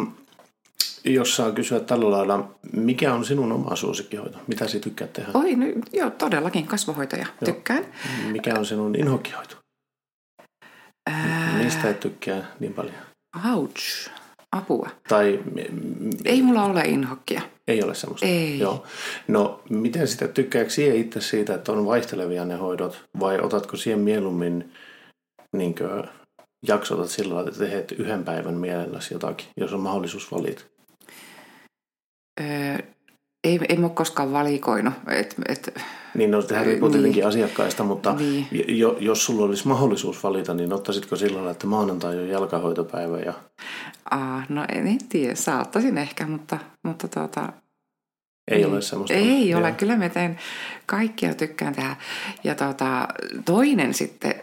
jos 1.05 1.35
saa 1.35 1.51
kysyä 1.51 1.79
tällä 1.79 2.11
lailla, 2.11 2.55
mikä 2.73 3.13
on 3.13 3.25
sinun 3.25 3.51
oma 3.51 3.75
suosikkihoito? 3.75 4.37
Mitä 4.47 4.67
sinä 4.67 4.83
tykkäät 4.83 5.13
tehdä? 5.13 5.31
Oi, 5.33 5.55
no, 5.55 5.65
joo, 5.93 6.09
todellakin 6.09 6.67
kasvohoitoja 6.67 7.25
joo. 7.41 7.53
tykkään. 7.53 7.85
Mikä 8.31 8.55
on 8.55 8.65
sinun 8.65 8.95
inhokkihoito? 8.95 9.62
Mistä 11.73 11.89
et 11.89 11.99
tykkää 11.99 12.45
niin 12.59 12.73
paljon? 12.73 12.95
Ouch, 13.53 14.09
apua. 14.51 14.89
Tai... 15.07 15.43
Ei 16.25 16.41
mulla 16.41 16.63
ole 16.63 16.81
inhokkia. 16.81 17.41
Ei 17.67 17.83
ole 17.83 17.95
semmoista? 17.95 18.25
Ei. 18.25 18.59
Joo. 18.59 18.83
No, 19.27 19.61
miten 19.69 20.07
sitä 20.07 20.27
tykkääkö 20.27 20.69
siihen 20.69 20.97
itse 20.97 21.21
siitä, 21.21 21.55
että 21.55 21.71
on 21.71 21.85
vaihtelevia 21.85 22.45
ne 22.45 22.55
hoidot? 22.55 23.05
Vai 23.19 23.39
otatko 23.39 23.77
siihen 23.77 23.99
mieluummin 23.99 24.73
niin 25.53 25.75
kuin, 25.75 26.03
jaksotat 26.67 27.09
sillä 27.09 27.35
lailla, 27.35 27.49
että 27.49 27.65
teet 27.65 27.91
yhden 27.91 28.23
päivän 28.23 28.53
mielelläsi 28.53 29.13
jotakin, 29.13 29.47
jos 29.57 29.73
on 29.73 29.79
mahdollisuus 29.79 30.31
valita? 30.31 30.63
Öö, 32.41 32.77
ei, 33.43 33.59
ei 33.69 33.77
ole 33.77 33.89
koskaan 33.89 34.31
valikoinut. 34.31 34.93
Et, 35.07 35.35
et, 35.49 35.79
niin, 36.13 36.31
no 36.31 36.41
sehän 36.41 36.65
riippuu 36.65 36.89
niin, 36.89 36.97
tietenkin 36.97 37.27
asiakkaista, 37.27 37.83
mutta 37.83 38.13
niin. 38.13 38.47
jo, 38.79 38.97
jos 38.99 39.25
sulla 39.25 39.45
olisi 39.45 39.67
mahdollisuus 39.67 40.23
valita, 40.23 40.53
niin 40.53 40.73
ottaisitko 40.73 41.15
sillä 41.15 41.51
että 41.51 41.67
maanantai 41.67 42.19
on 42.19 42.27
jalkahoitopäivä? 42.27 43.19
Ja... 43.19 43.33
Ah, 44.11 44.49
no 44.49 44.65
en, 44.69 44.87
en 44.87 45.07
tiedä, 45.09 45.35
saattaisin 45.35 45.97
ehkä, 45.97 46.27
mutta, 46.27 46.57
mutta 46.83 47.07
tuota, 47.07 47.53
ei 48.51 48.57
niin, 48.57 48.67
ole 48.67 48.81
semmoista. 48.81 49.13
Ei 49.13 49.49
ja. 49.49 49.57
ole, 49.57 49.71
kyllä 49.71 49.97
mä 49.97 50.09
teen 50.09 50.39
kaikkia 50.85 51.33
tykkään 51.33 51.75
tehdä. 51.75 51.95
Ja 52.43 52.55
tuota, 52.55 53.07
toinen 53.45 53.93
sitten 53.93 54.35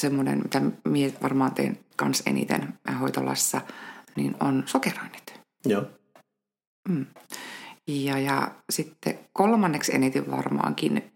semmoinen, 0.00 0.42
mitä 0.84 1.22
varmaan 1.22 1.54
teen 1.54 1.78
kans 1.96 2.22
eniten 2.26 2.74
hoitolassa, 3.00 3.60
niin 4.16 4.36
on 4.40 4.62
sokeroinnit. 4.66 5.40
Joo. 5.66 5.82
Mm. 6.88 7.06
Ja, 7.88 8.18
ja 8.18 8.50
sitten 8.70 9.18
kolmanneksi 9.32 9.94
eniten 9.94 10.30
varmaankin 10.30 11.12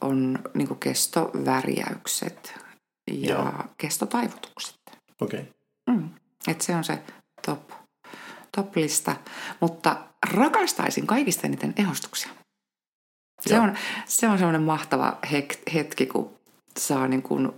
on 0.00 0.38
niin 0.54 0.78
kestovärjäykset 0.80 2.54
ja 3.10 3.34
Joo. 3.34 3.52
kestotaivutukset. 3.78 4.80
Okei. 5.20 5.40
Okay. 5.40 5.52
Mm. 5.96 6.08
Et 6.48 6.60
se 6.60 6.76
on 6.76 6.84
se 6.84 6.98
top, 7.46 7.70
top 8.56 8.76
lista. 8.76 9.16
Mutta 9.60 9.96
rakastaisin 10.34 11.06
kaikista 11.06 11.46
eniten 11.46 11.74
ehostuksia. 11.76 12.30
Se 13.40 13.60
on, 13.60 13.76
se 14.06 14.28
on 14.28 14.38
semmoinen 14.38 14.62
mahtava 14.62 15.18
hetki, 15.74 16.06
kun 16.06 16.38
saa 16.78 17.08
niin 17.08 17.22
kuin 17.22 17.52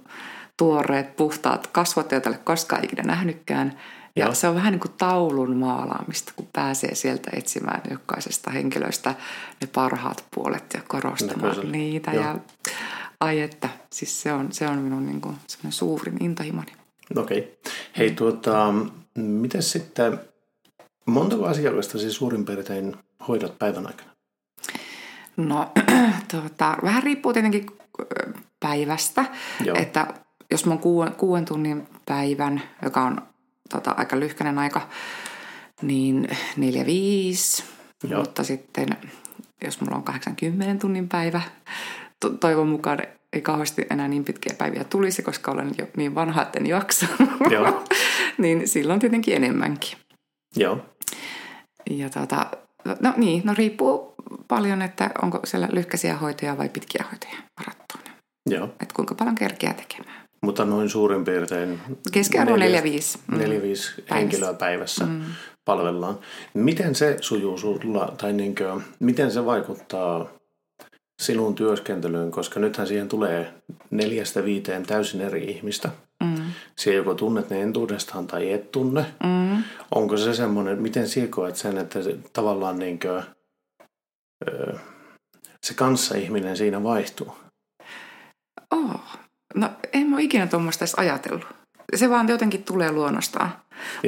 tuoreet, 0.59 1.17
puhtaat 1.17 1.67
kasvot, 1.67 2.13
joita 2.13 2.31
ei 2.31 2.37
ole 2.37 2.45
koskaan 2.45 2.85
ikinä 2.85 3.03
nähnytkään. 3.03 3.81
Ja 4.17 4.25
Joo. 4.25 4.35
se 4.35 4.49
on 4.49 4.55
vähän 4.55 4.73
niin 4.73 4.81
kuin 4.81 4.93
taulun 4.99 5.57
maalaamista, 5.57 6.33
kun 6.37 6.49
pääsee 6.53 6.95
sieltä 6.95 7.31
etsimään 7.33 7.83
jokaisesta 7.91 8.51
henkilöstä 8.51 9.15
ne 9.61 9.67
parhaat 9.75 10.25
puolet 10.35 10.65
ja 10.75 10.81
korostamaan 10.89 11.41
Näköisellä. 11.41 11.73
niitä. 11.73 12.13
Joo. 12.13 12.25
Ja 12.25 12.39
ai 13.21 13.41
että, 13.41 13.69
siis 13.93 14.23
se 14.23 14.33
on, 14.33 14.53
se 14.53 14.67
on 14.69 14.79
minun 14.79 15.07
niin 15.07 15.21
kuin 15.21 15.37
suurin 15.71 16.25
intahimoni. 16.25 16.73
Okei. 17.17 17.39
Okay. 17.39 17.73
Hei 17.99 18.11
tuota, 18.11 18.75
miten 19.15 19.63
sitten, 19.63 20.21
montako 21.07 21.45
asiakasta 21.47 21.99
siis 21.99 22.17
suurin 22.17 22.45
piirtein 22.45 22.97
hoidat 23.29 23.59
päivän 23.59 23.87
aikana? 23.87 24.11
No, 25.37 25.73
tuota, 26.31 26.77
vähän 26.83 27.03
riippuu 27.03 27.33
tietenkin 27.33 27.67
päivästä, 28.61 29.25
Joo. 29.65 29.77
että 29.79 30.07
jos 30.51 30.67
mä 30.67 30.73
oon 30.73 30.83
kuuden, 30.83 31.13
kuuden 31.15 31.45
tunnin 31.45 31.89
päivän, 32.07 32.63
joka 32.83 33.03
on 33.03 33.23
tota, 33.71 33.91
aika 33.91 34.21
lyhkäinen 34.21 34.59
aika, 34.59 34.89
niin 35.83 36.29
4-5. 36.57 37.65
Mutta 38.17 38.45
sitten 38.45 38.89
jos 39.65 39.81
mulla 39.81 39.97
on 39.97 40.03
80 40.03 40.81
tunnin 40.81 41.09
päivä, 41.09 41.41
to- 42.21 42.31
toivon 42.31 42.69
mukaan 42.69 42.99
ei 43.33 43.41
kauheasti 43.41 43.87
enää 43.91 44.09
niin 44.09 44.25
pitkiä 44.25 44.55
päiviä 44.59 44.85
tulisi, 44.85 45.23
koska 45.23 45.51
olen 45.51 45.73
jo 45.79 45.87
niin 45.97 46.15
vanha, 46.15 46.43
että 46.43 46.59
en 46.59 46.67
jaksa. 46.67 47.07
Joo. 47.51 47.85
niin 48.39 48.69
silloin 48.69 49.01
tietenkin 49.01 49.37
enemmänkin. 49.37 49.99
Joo. 50.57 50.79
Ja 51.91 52.11
tota, 52.11 52.51
no 53.01 53.13
niin, 53.17 53.43
no 53.45 53.55
riippuu 53.59 54.15
paljon, 54.49 54.83
että 54.83 55.11
onko 55.23 55.41
siellä 55.45 55.69
lyhkäisiä 55.73 56.17
hoitoja 56.17 56.59
vai 56.59 56.69
pitkiä 56.69 57.05
hoitoja 57.11 57.43
varattuina. 57.61 58.17
Joo. 58.51 58.65
Että 58.65 58.95
kuinka 58.97 59.15
paljon 59.15 59.35
kerkeää 59.35 59.75
tekemään. 59.75 60.24
Mutta 60.45 60.65
noin 60.65 60.91
suurin 60.91 61.25
piirtein... 61.25 61.81
Keskiarvo 62.13 62.57
4-5. 62.57 62.59
4-5 62.59 62.61
mm. 63.31 63.41
henkilöä 64.11 64.55
päivässä 64.55 65.07
mm. 65.07 65.23
palvellaan. 65.65 66.19
Miten 66.55 66.95
se 66.95 67.17
sujuu 67.21 67.59
sulla, 67.59 68.15
tai 68.19 68.33
niin 68.33 68.55
kuin, 68.55 68.83
miten 69.01 69.31
se 69.31 69.45
vaikuttaa 69.45 70.29
sinun 71.23 71.55
työskentelyyn, 71.55 72.31
koska 72.31 72.61
nythän 72.61 72.87
siihen 72.87 73.09
tulee 73.09 73.55
neljästä 73.91 74.45
viiteen 74.45 74.87
täysin 74.87 75.21
eri 75.21 75.45
ihmistä. 75.45 75.91
Mm. 76.25 76.45
Siellä 76.77 76.97
joko 76.97 77.15
tunnet 77.15 77.51
ne 77.51 77.63
entuudestaan 77.63 78.27
tai 78.27 78.53
et 78.53 78.73
tunne. 78.73 79.07
Mm. 79.25 79.63
Onko 79.95 80.17
se 80.17 80.35
semmoinen, 80.35 80.83
miten 80.83 81.09
sinä 81.09 81.27
koet 81.27 81.57
sen, 81.57 81.79
että 81.79 82.03
se, 82.03 82.17
tavallaan 82.33 82.79
niin 82.79 82.99
kuin, 82.99 83.23
se 85.63 85.75
kanssa-ihminen 85.75 86.57
siinä 86.57 86.83
vaihtuu? 86.83 87.37
Oh, 88.71 89.14
No 89.55 89.71
en 89.93 90.07
mä 90.07 90.17
ole 90.17 90.25
ikinä 90.25 90.47
tuommoista 90.47 90.85
edes 90.85 90.95
ajatellut. 90.95 91.47
Se 91.95 92.11
vaan 92.11 92.29
jotenkin 92.29 92.63
tulee 92.65 92.93
luonnostaan. 92.93 93.51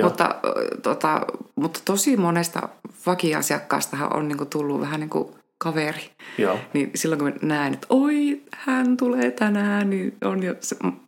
Mutta, 0.03 0.35
tota, 0.83 1.21
mutta 1.57 1.81
tosi 1.85 2.17
monesta 2.17 2.69
vakiasiakkaastahan 3.07 4.17
on 4.17 4.29
niinku 4.29 4.45
tullut 4.45 4.81
vähän 4.81 5.01
niin 5.01 5.11
kuin 5.11 5.35
kaveri. 5.59 6.11
Joo. 6.39 6.59
Niin 6.73 6.91
silloin 6.95 7.19
kun 7.19 7.35
näen, 7.43 7.75
että 7.75 7.87
oi, 7.91 8.43
hän 8.53 8.97
tulee 8.97 9.31
tänään, 9.31 9.91
niin 9.91 10.17
on 10.25 10.43
jo, 10.43 10.55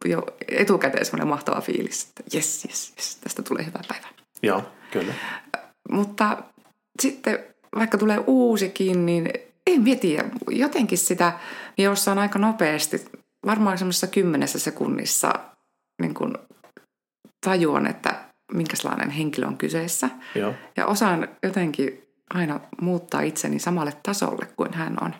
jo 0.04 0.26
etukäteen 0.48 1.04
semmoinen 1.04 1.28
mahtava 1.28 1.60
fiilis, 1.60 2.04
että 2.04 2.36
jes, 2.36 2.64
jes, 2.64 2.92
jes, 2.96 3.16
tästä 3.16 3.42
tulee 3.42 3.66
hyvä 3.66 3.80
päivä. 3.88 4.06
Joo, 4.42 4.62
kyllä. 4.90 5.14
Mutta 5.90 6.42
sitten 7.02 7.38
vaikka 7.74 7.98
tulee 7.98 8.18
uusikin, 8.26 9.06
niin 9.06 9.30
en 9.66 9.98
tiedä, 10.00 10.24
jotenkin 10.50 10.98
sitä, 10.98 11.32
niin 11.76 11.84
jossain 11.84 12.18
aika 12.18 12.38
nopeasti 12.38 13.04
varmaan 13.46 13.78
semmoisessa 13.78 14.06
kymmenessä 14.06 14.58
sekunnissa 14.58 15.32
niin 16.02 16.14
kuin 16.14 16.34
tajuan, 17.46 17.86
että 17.86 18.14
minkälainen 18.52 19.10
henkilö 19.10 19.46
on 19.46 19.58
kyseessä. 19.58 20.10
Joo. 20.34 20.54
Ja 20.76 20.86
osaan 20.86 21.28
jotenkin 21.42 22.02
aina 22.34 22.60
muuttaa 22.80 23.20
itseni 23.20 23.58
samalle 23.58 23.92
tasolle 24.02 24.46
kuin 24.56 24.74
hän 24.74 24.96
on. 25.00 25.14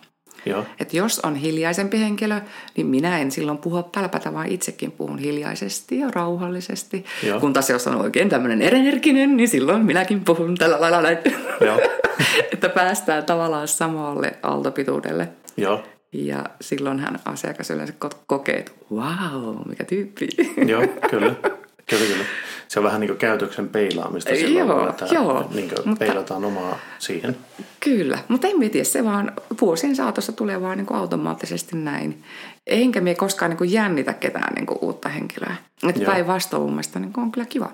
Joo. 0.47 0.65
Et 0.81 0.95
jos 0.95 1.21
on 1.21 1.37
hiljaisempi 1.37 2.01
henkilö, 2.01 2.41
niin 2.77 2.87
minä 2.87 3.19
en 3.19 3.31
silloin 3.31 3.59
puhua 3.59 3.83
pälpätä, 3.83 4.33
vaan 4.33 4.49
itsekin 4.49 4.93
puhun 4.93 5.19
hiljaisesti 5.19 5.99
ja 5.99 6.09
rauhallisesti. 6.15 7.05
Joo. 7.23 7.41
Kun 7.41 7.53
taas 7.53 7.71
jos 7.71 7.87
on 7.87 7.97
oikein 7.97 8.29
tämmöinen 8.29 8.63
erenerginen, 8.63 9.37
niin 9.37 9.49
silloin 9.49 9.85
minäkin 9.85 10.25
puhun 10.25 10.55
tällä 10.55 10.81
lailla 10.81 11.03
näin. 11.03 11.19
Joo. 11.61 11.81
että 12.53 12.69
päästään 12.69 13.25
tavallaan 13.25 13.69
samalle 13.69 14.39
aaltopituudelle. 14.43 15.29
Joo. 15.57 15.83
Ja 16.13 16.45
silloin 16.61 16.99
hän 16.99 17.19
asiakas 17.25 17.71
yleensä 17.71 17.95
kokee, 18.27 18.57
että 18.57 18.73
wow, 18.95 19.57
mikä 19.69 19.85
tyyppi. 19.85 20.29
Joo, 20.71 20.83
kyllä. 21.11 21.35
Kyllä, 21.91 22.05
kyllä. 22.07 22.25
Se 22.69 22.81
on 22.81 22.85
vähän 22.85 23.01
niin 23.01 23.09
kuin 23.09 23.19
käytöksen 23.19 23.69
peilaamista 23.69 24.31
silloin, 24.31 24.69
Joo, 24.69 24.89
että 24.91 25.07
joo, 25.11 25.51
niin 25.55 25.69
kuin 25.69 25.89
mutta- 25.89 26.05
peilataan 26.05 26.45
omaa 26.45 26.79
siihen. 26.99 27.37
Kyllä, 27.81 28.19
mutta 28.29 28.49
en 28.49 28.71
tiedä, 28.71 28.85
se 28.85 29.05
vaan 29.05 29.33
vuosien 29.61 29.97
saatossa 29.97 30.33
tulee 30.33 30.61
vaan 30.63 30.79
niin 30.79 30.87
kuin 30.87 30.99
automaattisesti 30.99 31.77
näin. 31.77 32.23
Enkä 32.67 33.01
me 33.01 33.15
koskaan 33.15 33.51
niin 33.51 33.59
kuin 33.59 33.73
jännitä 33.73 34.15
ketään 34.15 34.55
niin 34.55 34.67
kuin 34.67 34.79
uutta 34.83 35.09
henkilöä. 35.09 35.57
Että 35.89 36.05
päinvastoin 36.05 36.63
mun 36.63 36.73
mielestä 36.73 36.99
niin 36.99 37.13
kuin 37.13 37.25
on 37.25 37.33
kyllä 37.33 37.47
kiva, 37.47 37.71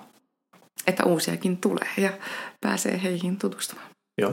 että 0.86 1.04
uusiakin 1.04 1.56
tulee 1.56 1.88
ja 1.96 2.10
pääsee 2.60 3.00
heihin 3.02 3.38
tutustumaan. 3.38 3.88
Joo. 4.18 4.32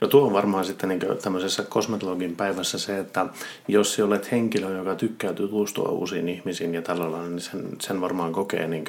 No 0.00 0.08
tuo 0.08 0.26
on 0.26 0.32
varmaan 0.32 0.64
sitten 0.64 0.88
niin 0.88 1.00
tämmöisessä 1.22 1.62
kosmetologin 1.62 2.36
päivässä 2.36 2.78
se, 2.78 2.98
että 2.98 3.26
jos 3.68 4.00
olet 4.00 4.32
henkilö, 4.32 4.76
joka 4.76 4.94
tykkää 4.94 5.32
tutustua 5.32 5.88
uusiin 5.88 6.28
ihmisiin 6.28 6.74
ja 6.74 6.82
tällä 6.82 7.12
lailla, 7.12 7.28
niin 7.28 7.40
sen, 7.40 7.68
sen 7.80 8.00
varmaan 8.00 8.32
kokee 8.32 8.68
niin 8.68 8.84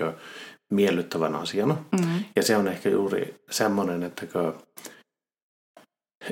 miellyttävän 0.71 1.35
asiana. 1.35 1.73
Mm-hmm. 1.73 2.23
Ja 2.35 2.43
se 2.43 2.57
on 2.57 2.67
ehkä 2.67 2.89
juuri 2.89 3.35
semmoinen, 3.49 4.03
että 4.03 4.25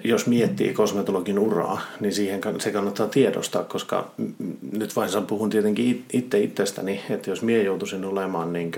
jos 0.04 0.28
miettii 0.28 0.74
kosmetologin 0.74 1.40
uraa, 1.40 1.82
niin 2.00 2.14
siihen 2.14 2.42
se 2.58 2.72
kannattaa 2.72 3.08
tiedostaa, 3.08 3.64
koska 3.64 4.12
nyt 4.72 4.96
vain 4.96 5.10
puhun 5.28 5.50
tietenkin 5.50 5.90
it- 5.92 6.06
itse 6.14 6.40
itsestäni, 6.40 7.02
että 7.10 7.30
jos 7.30 7.42
mie 7.42 7.64
joutuisin 7.64 8.06
olemaan 8.06 8.54
niin 8.54 8.72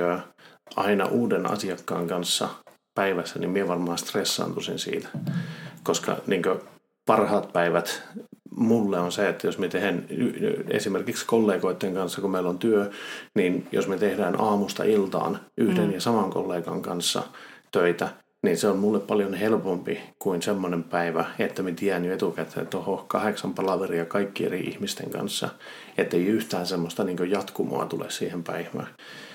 aina 0.76 1.06
uuden 1.06 1.52
asiakkaan 1.52 2.08
kanssa 2.08 2.50
päivässä, 2.96 3.40
niin 3.40 3.50
mie 3.50 3.68
varmaan 3.68 3.98
stressaantuisin 3.98 4.80
siitä, 4.80 5.08
koska 5.84 6.18
niin 6.28 6.44
parhaat 7.06 7.54
päivät 7.54 8.04
mulle 8.56 9.00
on 9.00 9.12
se, 9.12 9.30
että 9.30 9.48
jos 9.48 9.58
me 9.58 9.68
tehdään 9.68 10.06
esimerkiksi 10.68 11.26
kollegoiden 11.26 11.94
kanssa, 11.94 12.22
kun 12.22 12.32
meillä 12.32 12.50
on 12.50 12.60
työ, 12.60 12.92
niin 13.36 13.68
jos 13.72 13.88
me 13.88 13.98
tehdään 13.98 14.42
aamusta 14.42 14.84
iltaan 14.84 15.40
yhden 15.58 15.88
mm. 15.88 15.94
ja 15.94 16.02
saman 16.02 16.30
kollegan 16.30 16.82
kanssa 16.82 17.24
töitä, 17.72 18.10
niin 18.42 18.58
se 18.58 18.68
on 18.68 18.78
mulle 18.80 19.00
paljon 19.00 19.34
helpompi 19.34 20.00
kuin 20.20 20.42
semmoinen 20.42 20.84
päivä, 20.84 21.26
että 21.40 21.64
me 21.64 21.72
tiedän 21.72 22.06
jo 22.06 22.14
etukäteen, 22.14 22.64
että 22.64 22.78
oho, 22.78 23.06
kahdeksan 23.08 23.54
palaveria 23.54 24.06
kaikki 24.06 24.46
eri 24.46 24.60
ihmisten 24.60 25.10
kanssa, 25.10 25.50
että 25.98 26.18
ei 26.18 26.26
yhtään 26.26 26.66
semmoista 26.66 27.04
niin 27.04 27.32
jatkumoa 27.32 27.86
tule 27.86 28.10
siihen 28.10 28.44
päivään. 28.44 28.88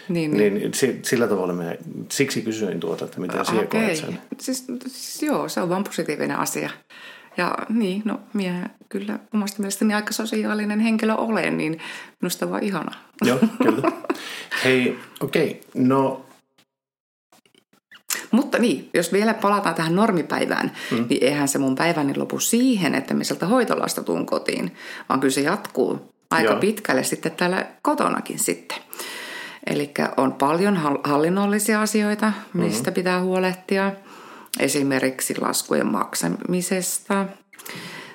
Niin, 0.09 0.31
Niin 0.37 0.75
si- 0.75 1.01
sillä 1.03 1.27
tavalla 1.27 1.53
me, 1.53 1.79
siksi 2.11 2.43
kysyin 2.43 2.81
tuota, 2.81 3.05
että 3.05 3.21
miten 3.21 3.47
sinä 3.47 3.67
koet 3.67 3.97
sen. 3.97 4.19
siis, 4.41 4.65
siis 4.87 5.23
joo, 5.23 5.49
se 5.49 5.61
on 5.61 5.69
vaan 5.69 5.85
positiivinen 5.85 6.39
asia. 6.39 6.71
Ja 7.37 7.55
niin, 7.69 8.03
no 8.05 8.21
minä 8.33 8.71
kyllä 8.89 9.19
omasta 9.35 9.59
mielestäni 9.59 9.95
aika 9.95 10.13
sosiaalinen 10.13 10.81
henkilö 10.81 11.15
olen, 11.15 11.59
niin 11.59 11.79
minusta 12.21 12.51
vaan 12.51 12.63
ihana. 12.63 12.93
Joo, 13.25 13.39
kyllä. 13.63 13.93
Hei, 14.65 14.99
okei, 15.21 15.51
okay. 15.51 15.85
no 15.85 16.26
Mutta 18.31 18.59
niin, 18.59 18.91
jos 18.95 19.13
vielä 19.13 19.35
palataan 19.35 19.75
tähän 19.75 19.97
normipäivään, 19.97 20.73
mm. 20.91 21.07
niin 21.09 21.25
eihän 21.25 21.49
se 21.49 21.59
mun 21.59 21.75
päiväni 21.75 22.17
lopu 22.17 22.41
siihen, 22.41 22.95
että 22.95 23.15
me 23.15 23.25
sieltä 23.25 23.47
hoitolasta 23.47 24.03
tuun 24.03 24.27
kotiin, 24.27 24.75
vaan 25.09 25.21
kyllä 25.21 25.33
se 25.33 25.41
jatkuu 25.41 26.13
aika 26.31 26.51
Joo. 26.51 26.61
pitkälle 26.61 27.05
sitten 27.05 27.33
täällä 27.33 27.67
kotonakin 27.83 28.39
sitten. 28.39 28.79
Eli 29.67 29.95
on 30.17 30.33
paljon 30.33 30.77
hal- 30.77 31.01
hallinnollisia 31.05 31.81
asioita, 31.81 32.33
mistä 32.53 32.83
mm-hmm. 32.83 32.95
pitää 32.95 33.21
huolehtia. 33.21 33.93
Esimerkiksi 34.61 35.41
laskujen 35.41 35.87
maksamisesta. 35.87 37.27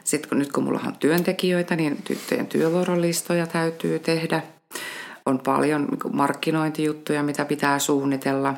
Sitten 0.04 0.30
kun, 0.30 0.40
nyt 0.40 0.52
kun 0.52 0.64
mulla 0.64 0.82
on 0.88 0.96
työntekijöitä, 0.96 1.76
niin 1.76 2.02
tyttöjen 2.04 2.48
työvuorolistoja 2.48 3.48
täytyy 3.48 4.00
tehdä. 4.00 4.42
On 5.26 5.40
paljon 5.40 5.88
markkinointijuttuja, 6.14 7.24
mitä 7.24 7.46
pitää 7.46 7.80
suunnitella. 7.80 8.54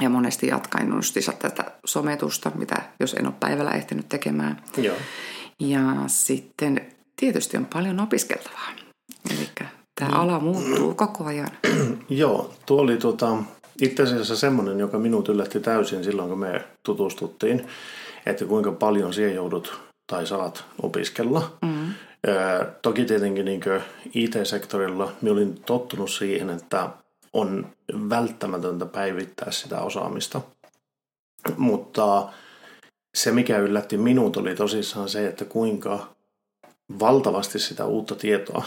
Ja 0.00 0.08
monesti 0.08 0.46
jatkain 0.46 0.94
justiinsa 0.94 1.32
tätä 1.32 1.64
sometusta, 1.84 2.52
mitä 2.54 2.82
jos 3.00 3.14
en 3.14 3.26
ole 3.26 3.34
päivällä 3.40 3.70
ehtinyt 3.70 4.08
tekemään. 4.08 4.62
joo. 4.76 4.96
Ja 5.60 5.80
sitten 6.06 6.86
tietysti 7.16 7.56
on 7.56 7.66
paljon 7.66 8.00
opiskeltavaa. 8.00 8.70
Eli 9.30 9.48
tämä 10.00 10.12
ala 10.12 10.40
muuttuu 10.40 10.94
koko 10.94 11.24
ajan. 11.24 11.50
Joo, 12.08 12.54
tuo 12.66 12.82
oli 12.82 12.96
tota, 12.96 13.36
itse 13.82 14.02
asiassa 14.02 14.36
semmoinen, 14.36 14.80
joka 14.80 14.98
minut 14.98 15.28
yllätti 15.28 15.60
täysin 15.60 16.04
silloin, 16.04 16.28
kun 16.28 16.38
me 16.38 16.64
tutustuttiin, 16.82 17.66
että 18.26 18.44
kuinka 18.44 18.72
paljon 18.72 19.14
siellä 19.14 19.34
joudut 19.34 19.80
tai 20.06 20.26
saat 20.26 20.64
opiskella. 20.82 21.52
Mm. 21.62 21.92
Ö, 22.28 22.66
toki 22.82 23.04
tietenkin 23.04 23.44
niin 23.44 23.60
IT-sektorilla 24.14 25.12
minä 25.22 25.32
olin 25.32 25.60
tottunut 25.66 26.10
siihen, 26.10 26.50
että 26.50 26.88
on 27.40 27.66
välttämätöntä 28.08 28.86
päivittää 28.86 29.50
sitä 29.50 29.80
osaamista. 29.80 30.40
Mutta 31.56 32.32
se, 33.14 33.32
mikä 33.32 33.58
yllätti 33.58 33.96
minut, 33.96 34.36
oli 34.36 34.54
tosissaan 34.54 35.08
se, 35.08 35.26
että 35.26 35.44
kuinka 35.44 36.06
valtavasti 37.00 37.58
sitä 37.58 37.84
uutta 37.84 38.14
tietoa 38.14 38.64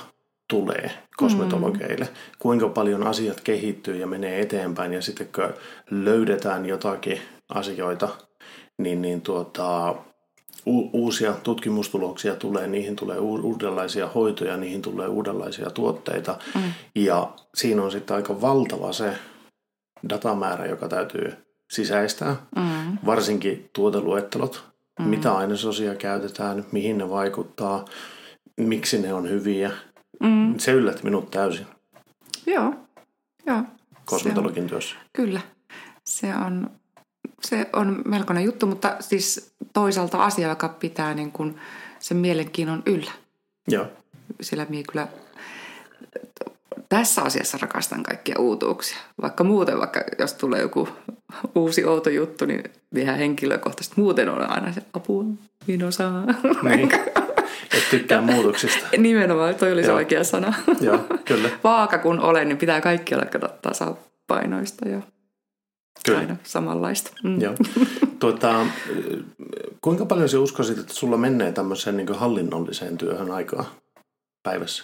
tulee 0.49 0.91
kosmetologeille. 1.17 2.05
Mm. 2.05 2.11
Kuinka 2.39 2.69
paljon 2.69 3.07
asiat 3.07 3.41
kehittyy 3.41 3.97
ja 3.97 4.07
menee 4.07 4.41
eteenpäin 4.41 4.93
ja 4.93 5.01
sitten 5.01 5.29
kun 5.35 5.53
löydetään 5.91 6.65
jotakin 6.65 7.21
asioita, 7.49 8.09
niin, 8.77 9.01
niin 9.01 9.21
tuota, 9.21 9.95
u- 10.67 10.89
uusia 10.93 11.33
tutkimustuloksia 11.33 12.35
tulee, 12.35 12.67
niihin 12.67 12.95
tulee 12.95 13.19
u- 13.19 13.41
uudenlaisia 13.43 14.07
hoitoja, 14.07 14.57
niihin 14.57 14.81
tulee 14.81 15.07
uudenlaisia 15.07 15.69
tuotteita. 15.69 16.37
Mm. 16.55 16.61
Ja 16.95 17.31
siinä 17.55 17.83
on 17.83 17.91
sitten 17.91 18.15
aika 18.15 18.41
valtava 18.41 18.93
se 18.93 19.13
datamäärä, 20.09 20.65
joka 20.65 20.87
täytyy 20.87 21.33
sisäistää. 21.71 22.35
Mm. 22.55 22.97
Varsinkin 23.05 23.69
tuoteluettelot, 23.73 24.63
mm. 24.99 25.05
mitä 25.05 25.37
ainesosia 25.37 25.95
käytetään, 25.95 26.65
mihin 26.71 26.97
ne 26.97 27.09
vaikuttaa, 27.09 27.85
miksi 28.57 29.01
ne 29.01 29.13
on 29.13 29.29
hyviä. 29.29 29.71
Mm. 30.19 30.55
Se 30.57 30.71
yllätti 30.71 31.03
minut 31.03 31.31
täysin 31.31 31.65
Joo, 32.45 32.73
joo. 33.47 33.63
kosmetologin 34.05 34.67
työssä. 34.67 34.95
Kyllä, 35.13 35.41
se 36.03 36.35
on, 36.45 36.69
se 37.41 37.67
on 37.73 38.01
melkoinen 38.05 38.43
juttu, 38.43 38.67
mutta 38.67 38.95
siis 38.99 39.51
toisaalta 39.73 40.25
asia, 40.25 40.49
joka 40.49 40.69
pitää 40.69 41.13
niin 41.13 41.31
kuin 41.31 41.57
sen 41.99 42.17
mielenkiinnon 42.17 42.83
yllä. 42.85 43.11
Joo, 43.67 43.85
Sillä 44.41 44.65
minä 44.69 44.83
kyllä 44.91 45.07
tässä 46.89 47.21
asiassa 47.21 47.57
rakastan 47.61 48.03
kaikkia 48.03 48.35
uutuuksia. 48.39 48.97
Vaikka 49.21 49.43
muuten, 49.43 49.79
vaikka 49.79 50.03
jos 50.19 50.33
tulee 50.33 50.61
joku 50.61 50.89
uusi 51.55 51.85
outo 51.85 52.09
juttu, 52.09 52.45
niin 52.45 52.63
ihan 52.95 53.17
henkilökohtaisesti 53.17 54.01
muuten 54.01 54.29
on 54.29 54.51
aina 54.51 54.73
se 54.73 54.81
apua, 54.93 55.23
minä 55.67 55.87
osaan. 55.87 56.37
niin. 56.63 56.91
Et 57.77 57.89
tykkää 57.89 58.21
muutoksista. 58.21 58.87
Nimenomaan, 58.97 59.55
toi 59.55 59.71
oli 59.71 59.83
se 59.83 59.91
oikea 59.91 60.23
sana. 60.23 60.53
Joo, 60.81 60.99
kyllä. 61.25 61.49
Vaaka 61.63 61.97
kun 61.97 62.19
olen, 62.19 62.47
niin 62.47 62.57
pitää 62.57 62.81
kaikki 62.81 63.15
olla 63.15 63.25
kato 63.25 63.47
tasapainoista 63.61 64.89
ja 64.89 65.01
Kyllä. 66.05 66.19
aina 66.19 66.35
samanlaista. 66.43 67.11
Mm. 67.23 67.41
Joo. 67.41 67.55
Tuota, 68.19 68.65
kuinka 69.81 70.05
paljon 70.05 70.29
sinä 70.29 70.41
uskoisit, 70.41 70.77
että 70.77 70.93
sulla 70.93 71.17
menee 71.17 71.51
tämmöiseen 71.51 71.97
niin 71.97 72.15
hallinnolliseen 72.15 72.97
työhön 72.97 73.31
aikaa 73.31 73.75
päivässä? 74.43 74.83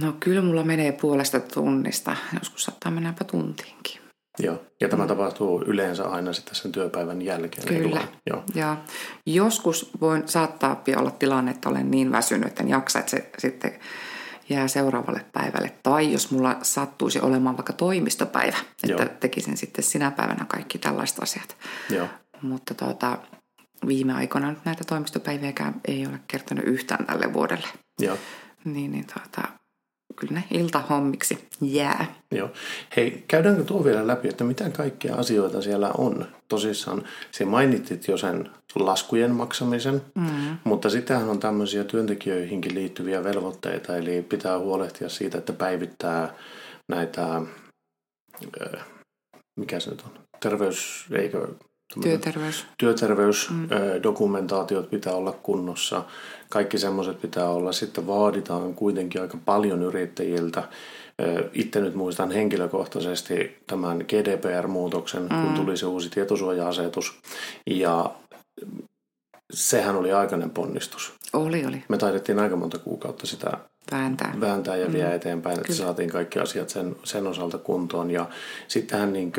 No 0.00 0.14
kyllä 0.20 0.42
mulla 0.42 0.64
menee 0.64 0.92
puolesta 0.92 1.40
tunnista. 1.40 2.16
Joskus 2.38 2.64
saattaa 2.64 2.92
mennäpä 2.92 3.24
tuntiinkin. 3.24 4.00
Joo. 4.38 4.62
Ja 4.80 4.88
tämä 4.88 5.06
tapahtuu 5.06 5.62
yleensä 5.66 6.04
aina 6.04 6.32
sitten 6.32 6.54
sen 6.54 6.72
työpäivän 6.72 7.22
jälkeen. 7.22 7.68
Kyllä. 7.68 8.00
Joo. 8.30 8.42
Ja 8.54 8.76
joskus 9.26 9.90
voin 10.00 10.28
saattaa 10.28 10.82
olla 10.96 11.10
tilanne, 11.10 11.50
että 11.50 11.68
olen 11.68 11.90
niin 11.90 12.12
väsynyt, 12.12 12.48
että 12.48 12.62
en 12.62 12.68
jaksa, 12.68 12.98
että 12.98 13.10
se 13.10 13.30
sitten 13.38 13.78
jää 14.48 14.68
seuraavalle 14.68 15.24
päivälle. 15.32 15.72
Tai 15.82 16.12
jos 16.12 16.30
mulla 16.30 16.56
sattuisi 16.62 17.20
olemaan 17.20 17.56
vaikka 17.56 17.72
toimistopäivä, 17.72 18.56
että 18.82 19.02
Joo. 19.02 19.16
tekisin 19.20 19.56
sitten 19.56 19.84
sinä 19.84 20.10
päivänä 20.10 20.44
kaikki 20.48 20.78
tällaiset 20.78 21.22
asiat. 21.22 21.56
Joo. 21.90 22.08
Mutta 22.42 22.74
tuota, 22.74 23.18
viime 23.86 24.14
aikoina 24.14 24.50
nyt 24.50 24.64
näitä 24.64 24.84
toimistopäiviäkään 24.84 25.80
ei 25.88 26.06
ole 26.06 26.20
kertonut 26.28 26.64
yhtään 26.64 27.06
tälle 27.06 27.32
vuodelle. 27.32 27.68
Joo. 28.00 28.18
Niin, 28.64 28.92
niin 28.92 29.06
tuota, 29.06 29.48
kyllä 30.16 30.32
ne 30.32 30.44
iltahommiksi 30.50 31.48
jää. 31.60 32.14
Joo. 32.30 32.50
Hei, 32.96 33.24
käydäänkö 33.28 33.64
tuo 33.64 33.84
vielä 33.84 34.06
läpi, 34.06 34.28
että 34.28 34.44
mitä 34.44 34.70
kaikkia 34.70 35.14
asioita 35.14 35.62
siellä 35.62 35.90
on? 35.98 36.26
Tosissaan, 36.48 37.04
se 37.30 37.44
mainittit 37.44 38.08
jo 38.08 38.16
sen 38.16 38.50
laskujen 38.74 39.30
maksamisen, 39.30 40.02
mm. 40.14 40.58
mutta 40.64 40.90
sitähän 40.90 41.28
on 41.28 41.40
tämmöisiä 41.40 41.84
työntekijöihinkin 41.84 42.74
liittyviä 42.74 43.24
velvoitteita, 43.24 43.96
eli 43.96 44.22
pitää 44.22 44.58
huolehtia 44.58 45.08
siitä, 45.08 45.38
että 45.38 45.52
päivittää 45.52 46.34
näitä, 46.88 47.42
mikä 49.60 49.80
se 49.80 49.90
nyt 49.90 50.00
on, 50.00 50.10
terveys, 50.40 51.06
eikö, 51.12 51.48
Työterveys. 52.02 52.66
Työterveysdokumentaatiot 52.78 54.90
pitää 54.90 55.12
olla 55.12 55.32
kunnossa. 55.32 56.04
Kaikki 56.48 56.78
semmoiset 56.78 57.20
pitää 57.20 57.48
olla. 57.48 57.72
Sitten 57.72 58.06
vaaditaan 58.06 58.74
kuitenkin 58.74 59.20
aika 59.20 59.38
paljon 59.44 59.82
yrittäjiltä. 59.82 60.62
Itse 61.52 61.80
nyt 61.80 61.94
muistan 61.94 62.30
henkilökohtaisesti 62.30 63.56
tämän 63.66 63.98
GDPR-muutoksen, 63.98 65.22
mm. 65.22 65.42
kun 65.42 65.54
tuli 65.54 65.76
se 65.76 65.86
uusi 65.86 66.10
tietosuoja-asetus. 66.10 67.20
Ja 67.66 68.10
sehän 69.52 69.96
oli 69.96 70.12
aikainen 70.12 70.50
ponnistus. 70.50 71.12
Oli, 71.32 71.66
oli. 71.66 71.84
Me 71.88 71.98
taidettiin 71.98 72.38
aika 72.38 72.56
monta 72.56 72.78
kuukautta 72.78 73.26
sitä 73.26 73.58
vääntää, 73.92 74.34
vääntää 74.40 74.76
ja 74.76 74.92
vie 74.92 75.08
mm. 75.08 75.14
eteenpäin, 75.14 75.58
että 75.58 75.66
Kyllä. 75.66 75.78
saatiin 75.78 76.10
kaikki 76.10 76.38
asiat 76.38 76.68
sen, 76.68 76.96
sen 77.04 77.26
osalta 77.26 77.58
kuntoon. 77.58 78.10
Ja 78.10 78.26
sittenhän 78.68 79.12
niin 79.12 79.32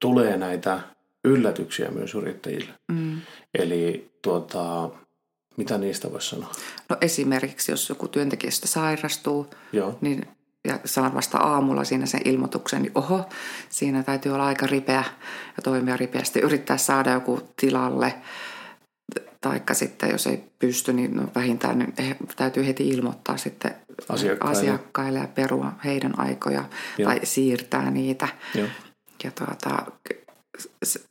tulee 0.00 0.36
näitä 0.36 0.80
yllätyksiä 1.24 1.90
myös 1.90 2.14
yrittäjille. 2.14 2.72
Mm. 2.92 3.20
Eli 3.58 4.10
tuota, 4.22 4.90
mitä 5.56 5.78
niistä 5.78 6.12
voisi 6.12 6.28
sanoa? 6.28 6.52
No 6.88 6.96
esimerkiksi, 7.00 7.72
jos 7.72 7.88
joku 7.88 8.08
työntekijästä 8.08 8.66
sairastuu, 8.66 9.46
Joo. 9.72 9.98
niin 10.00 10.26
ja 10.64 10.78
saan 10.84 11.14
vasta 11.14 11.38
aamulla 11.38 11.84
siinä 11.84 12.06
sen 12.06 12.20
ilmoituksen, 12.24 12.82
niin 12.82 12.92
oho, 12.94 13.28
siinä 13.68 14.02
täytyy 14.02 14.32
olla 14.32 14.46
aika 14.46 14.66
ripeä 14.66 15.04
ja 15.56 15.62
toimia 15.62 15.96
ripeästi. 15.96 16.40
Yrittää 16.40 16.76
saada 16.76 17.12
joku 17.12 17.40
tilalle, 17.60 18.14
taikka 19.40 19.74
sitten 19.74 20.10
jos 20.10 20.26
ei 20.26 20.44
pysty, 20.58 20.92
niin 20.92 21.16
no 21.16 21.28
vähintään 21.34 21.78
niin 21.78 22.16
täytyy 22.36 22.66
heti 22.66 22.88
ilmoittaa 22.88 23.36
sitten 23.36 23.74
asiakkaille, 24.08 24.58
asiakkaille 24.58 25.18
ja 25.18 25.28
perua 25.28 25.72
heidän 25.84 26.18
aikoja 26.18 26.64
Joo. 26.98 27.10
tai 27.10 27.20
siirtää 27.22 27.90
niitä. 27.90 28.28
Joo. 28.54 28.68
Ja 29.24 29.30
tuota, 29.30 29.92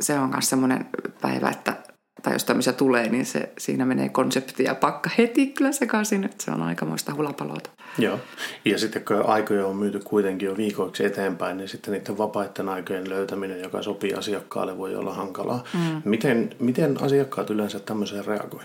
se 0.02 0.20
on 0.20 0.30
myös 0.30 0.50
semmoinen 0.50 0.86
päivä, 1.22 1.50
että 1.50 1.84
tai 2.22 2.34
jos 2.34 2.44
tämmöisiä 2.44 2.74
tulee, 2.74 3.10
niin 3.10 3.26
se, 3.26 3.54
siinä 3.58 3.86
menee 3.86 4.10
konsepti 4.10 4.64
ja 4.64 4.76
pakka 4.76 5.10
heti 5.18 5.48
kyllä 5.48 5.72
sekaisin, 5.72 6.24
että 6.24 6.44
se 6.46 6.52
on 6.52 6.62
aikamoista 6.62 7.14
hulapalota. 7.14 7.70
Joo, 7.98 8.20
ja 8.66 8.78
sitten 8.78 9.06
kun 9.06 9.26
aikoja 9.26 9.68
on 9.68 9.76
myyty 9.76 10.00
kuitenkin 10.00 10.46
jo 10.46 10.58
viikoiksi 10.58 11.06
eteenpäin, 11.06 11.58
niin 11.58 11.70
sitten 11.70 11.94
niiden 11.94 12.18
vapaiden 12.18 12.70
aikojen 12.70 13.10
löytäminen, 13.10 13.62
joka 13.62 13.82
sopii 13.82 14.14
asiakkaalle, 14.14 14.78
voi 14.78 14.96
olla 14.96 15.14
hankalaa. 15.14 15.64
Mm. 15.74 16.02
Miten, 16.06 16.56
miten 16.60 17.04
asiakkaat 17.04 17.50
yleensä 17.50 17.80
tämmöiseen 17.80 18.26
reagoi? 18.26 18.64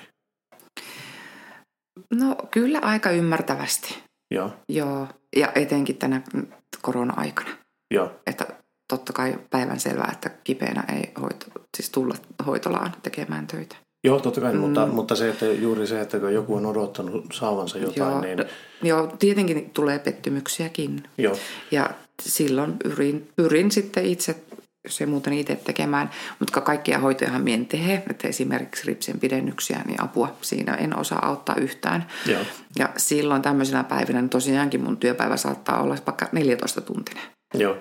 No 2.14 2.36
kyllä 2.50 2.78
aika 2.78 3.10
ymmärtävästi. 3.10 3.98
Joo. 4.34 4.52
Joo, 4.68 5.08
ja 5.36 5.52
etenkin 5.54 5.96
tänä 5.96 6.22
korona-aikana. 6.82 7.50
Joo. 7.94 8.12
Että 8.26 8.46
totta 8.88 9.12
kai 9.12 9.38
päivän 9.50 9.80
selvää, 9.80 10.10
että 10.12 10.30
kipeänä 10.44 10.84
ei 10.96 11.12
hoito, 11.20 11.46
siis 11.76 11.90
tulla 11.90 12.14
hoitolaan 12.46 12.92
tekemään 13.02 13.46
töitä. 13.46 13.76
Joo, 14.04 14.20
totta 14.20 14.40
kai, 14.40 14.52
mm. 14.52 14.58
mutta, 14.58 14.86
mutta 14.86 15.16
se, 15.16 15.28
että 15.28 15.46
juuri 15.46 15.86
se, 15.86 16.00
että 16.00 16.18
kun 16.18 16.34
joku 16.34 16.54
on 16.54 16.66
odottanut 16.66 17.24
saavansa 17.32 17.78
jotain, 17.78 18.12
joo, 18.12 18.20
niin... 18.20 18.44
Joo, 18.82 19.06
tietenkin 19.18 19.70
tulee 19.70 19.98
pettymyksiäkin. 19.98 21.02
Joo. 21.18 21.36
Ja 21.70 21.90
silloin 22.22 22.78
pyrin, 22.78 23.28
pyrin 23.36 23.70
sitten 23.70 24.04
itse 24.04 24.36
se 24.88 25.06
muuten 25.06 25.32
itse 25.32 25.56
tekemään, 25.56 26.10
mutta 26.38 26.60
kaikkia 26.60 26.98
hoitojahan 26.98 27.42
mien 27.42 27.66
tehe, 27.66 28.02
että 28.10 28.28
esimerkiksi 28.28 28.86
ripsien 28.86 29.20
pidennyksiä, 29.20 29.82
niin 29.86 30.02
apua 30.02 30.36
siinä 30.40 30.74
en 30.74 30.98
osaa 30.98 31.26
auttaa 31.26 31.54
yhtään. 31.54 32.06
Joo. 32.26 32.40
Ja 32.78 32.88
silloin 32.96 33.42
tämmöisenä 33.42 33.84
päivinä 33.84 34.20
niin 34.20 34.30
tosiaankin 34.30 34.80
mun 34.80 34.96
työpäivä 34.96 35.36
saattaa 35.36 35.82
olla 35.82 35.96
vaikka 36.06 36.28
14 36.32 36.80
tuntinen. 36.80 37.22
Joo 37.54 37.76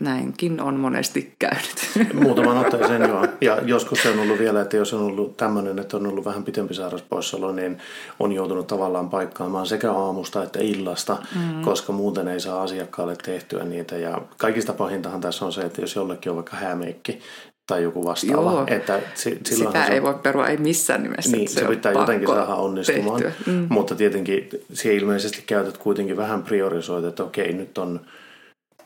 näinkin 0.00 0.60
on 0.60 0.74
monesti 0.80 1.34
käynyt. 1.38 1.90
Muutaman 2.24 2.56
otteeseen 2.58 3.02
joo. 3.02 3.26
Ja 3.40 3.58
joskus 3.64 4.02
se 4.02 4.08
on 4.08 4.18
ollut 4.18 4.38
vielä, 4.38 4.60
että 4.60 4.76
jos 4.76 4.94
on 4.94 5.02
ollut 5.02 5.36
tämmöinen, 5.36 5.78
että 5.78 5.96
on 5.96 6.06
ollut 6.06 6.24
vähän 6.24 6.44
pitempi 6.44 6.74
sairauspoissaolo, 6.74 7.52
niin 7.52 7.78
on 8.20 8.32
joutunut 8.32 8.66
tavallaan 8.66 9.10
paikkaamaan 9.10 9.66
sekä 9.66 9.92
aamusta 9.92 10.42
että 10.42 10.58
illasta, 10.62 11.16
mm. 11.34 11.62
koska 11.62 11.92
muuten 11.92 12.28
ei 12.28 12.40
saa 12.40 12.62
asiakkaalle 12.62 13.16
tehtyä 13.16 13.64
niitä. 13.64 13.96
Ja 13.96 14.20
kaikista 14.38 14.72
pahintahan 14.72 15.20
tässä 15.20 15.44
on 15.44 15.52
se, 15.52 15.60
että 15.60 15.80
jos 15.80 15.96
jollekin 15.96 16.30
on 16.30 16.36
vaikka 16.36 16.56
häämeikki, 16.56 17.20
tai 17.66 17.82
joku 17.82 18.04
vastaava. 18.04 18.52
Joo. 18.52 18.64
Että 18.66 19.00
si- 19.14 19.40
Sitä 19.44 19.84
ei 19.86 20.02
voi 20.02 20.14
perua, 20.14 20.48
ei 20.48 20.56
missään 20.56 21.02
nimessä. 21.02 21.36
Niin, 21.36 21.48
se, 21.48 21.60
se 21.60 21.66
pitää 21.66 21.92
jotenkin 21.92 22.28
saada 22.28 22.54
onnistumaan. 22.54 23.22
Mm. 23.46 23.66
Mutta 23.68 23.94
tietenkin 23.94 24.48
siihen 24.72 24.98
ilmeisesti 24.98 25.42
käytät 25.46 25.78
kuitenkin 25.78 26.16
vähän 26.16 26.42
priorisoit, 26.42 27.04
että 27.04 27.24
okei, 27.24 27.52
nyt 27.52 27.78
on 27.78 28.00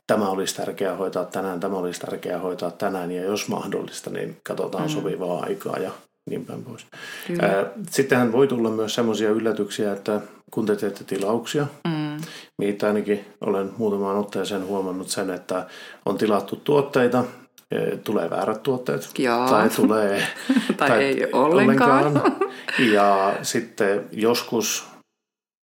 tämä 0.08 0.28
olisi 0.28 0.56
tärkeää 0.56 0.96
hoitaa 0.96 1.24
tänään, 1.24 1.60
tämä 1.60 1.76
olisi 1.76 2.00
tärkeää 2.00 2.38
hoitaa 2.38 2.70
tänään 2.70 3.10
ja 3.12 3.22
jos 3.22 3.48
mahdollista, 3.48 4.10
niin 4.10 4.36
katsotaan 4.42 4.84
mm. 4.84 4.88
sopivaa 4.88 5.42
aikaa 5.42 5.76
ja 5.78 5.90
niin 6.30 6.46
päin 6.46 6.64
pois. 6.64 6.86
Kyllä. 7.26 7.66
Sittenhän 7.90 8.32
voi 8.32 8.46
tulla 8.46 8.70
myös 8.70 8.94
sellaisia 8.94 9.30
yllätyksiä, 9.30 9.92
että 9.92 10.20
kun 10.50 10.66
te 10.66 10.76
teette 10.76 11.04
tilauksia, 11.04 11.66
mm. 11.88 12.20
niin 12.58 12.78
ainakin 12.86 13.24
olen 13.40 13.70
muutamaan 13.78 14.16
otteeseen 14.16 14.66
huomannut 14.66 15.08
sen, 15.08 15.30
että 15.30 15.66
on 16.06 16.18
tilattu 16.18 16.56
tuotteita, 16.56 17.24
tulee 18.04 18.30
väärät 18.30 18.62
tuotteet 18.62 19.10
Joo. 19.18 19.48
tai 19.48 19.68
tulee 19.68 20.22
tai, 20.76 20.88
tai 20.88 21.04
ei 21.04 21.32
ollenkaan. 21.32 22.06
ollenkaan. 22.06 22.32
Ja 22.92 23.34
sitten 23.42 24.04
joskus 24.12 24.86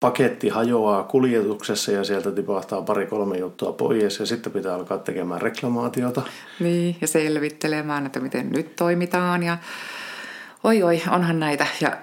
paketti 0.03 0.49
hajoaa 0.49 1.03
kuljetuksessa 1.03 1.91
ja 1.91 2.03
sieltä 2.03 2.31
tipahtaa 2.31 2.81
pari-kolme 2.81 3.37
juttua 3.37 3.71
pois 3.71 4.19
ja 4.19 4.25
sitten 4.25 4.51
pitää 4.51 4.75
alkaa 4.75 4.97
tekemään 4.97 5.41
reklamaatiota. 5.41 6.21
Niin, 6.59 6.95
ja 7.01 7.07
selvittelemään, 7.07 8.05
että 8.05 8.19
miten 8.19 8.49
nyt 8.49 8.75
toimitaan 8.75 9.43
ja 9.43 9.57
oi 10.63 10.83
oi, 10.83 11.01
onhan 11.11 11.39
näitä. 11.39 11.67
Ja, 11.81 11.97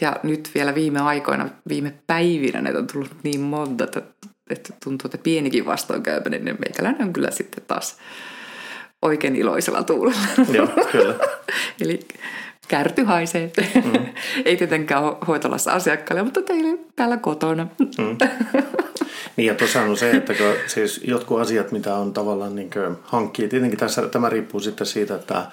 ja 0.00 0.16
nyt 0.22 0.50
vielä 0.54 0.74
viime 0.74 1.00
aikoina, 1.00 1.48
viime 1.68 1.94
päivinä 2.06 2.62
näitä 2.62 2.78
on 2.78 2.86
tullut 2.86 3.10
niin 3.22 3.40
monta, 3.40 3.84
että, 3.84 4.02
että 4.50 4.72
tuntuu, 4.84 5.08
että 5.08 5.18
pienikin 5.18 5.66
vastoinkäyminen, 5.66 6.44
niin 6.44 6.56
meikäläinen 6.66 7.06
on 7.06 7.12
kyllä 7.12 7.30
sitten 7.30 7.64
taas 7.66 7.96
oikein 9.02 9.36
iloisella 9.36 9.82
tuulella. 9.82 10.20
Joo, 10.52 10.68
kyllä. 10.92 11.14
Eli 11.80 12.00
kärty 12.68 13.04
haisee. 13.04 13.52
Mm. 13.84 14.06
Ei 14.44 14.56
tietenkään 14.56 15.04
ole 15.04 15.16
hoitolassa 15.26 15.72
asiakkaille, 15.72 16.22
mutta 16.22 16.42
teille 16.42 16.78
täällä 16.96 17.16
kotona. 17.16 17.66
Mm. 17.78 18.16
Niin 19.36 19.46
ja 19.46 19.54
tuossa 19.54 19.82
on 19.82 19.96
se, 19.96 20.10
että 20.10 20.34
kun, 20.34 20.52
siis 20.66 21.00
jotkut 21.04 21.40
asiat, 21.40 21.72
mitä 21.72 21.94
on 21.94 22.12
tavallaan 22.12 22.54
niin 22.56 22.70
hankkii, 23.02 23.48
tietenkin 23.48 23.78
tässä, 23.78 24.08
tämä 24.08 24.28
riippuu 24.28 24.60
sitten 24.60 24.86
siitä, 24.86 25.14
että 25.14 25.46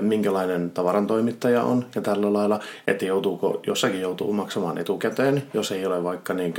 minkälainen 0.00 0.70
tavarantoimittaja 0.70 1.62
on 1.62 1.86
ja 1.94 2.00
tällä 2.00 2.32
lailla, 2.32 2.60
että 2.86 3.04
joutuuko, 3.04 3.60
jossakin 3.66 4.00
joutuu 4.00 4.32
maksamaan 4.32 4.78
etukäteen, 4.78 5.42
jos 5.54 5.72
ei 5.72 5.86
ole 5.86 6.04
vaikka 6.04 6.34
niin 6.34 6.54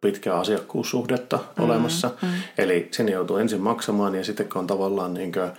pitkää 0.00 0.34
asiakkuussuhdetta 0.34 1.36
mm-hmm. 1.36 1.64
olemassa. 1.64 2.08
Mm-hmm. 2.08 2.38
Eli 2.58 2.88
sinne 2.90 3.12
joutuu 3.12 3.36
ensin 3.36 3.60
maksamaan 3.60 4.14
ja 4.14 4.24
sitten 4.24 4.48
kun 4.48 4.58
on 4.58 4.66
tavallaan 4.66 5.14
niin 5.14 5.32
kuin, 5.32 5.50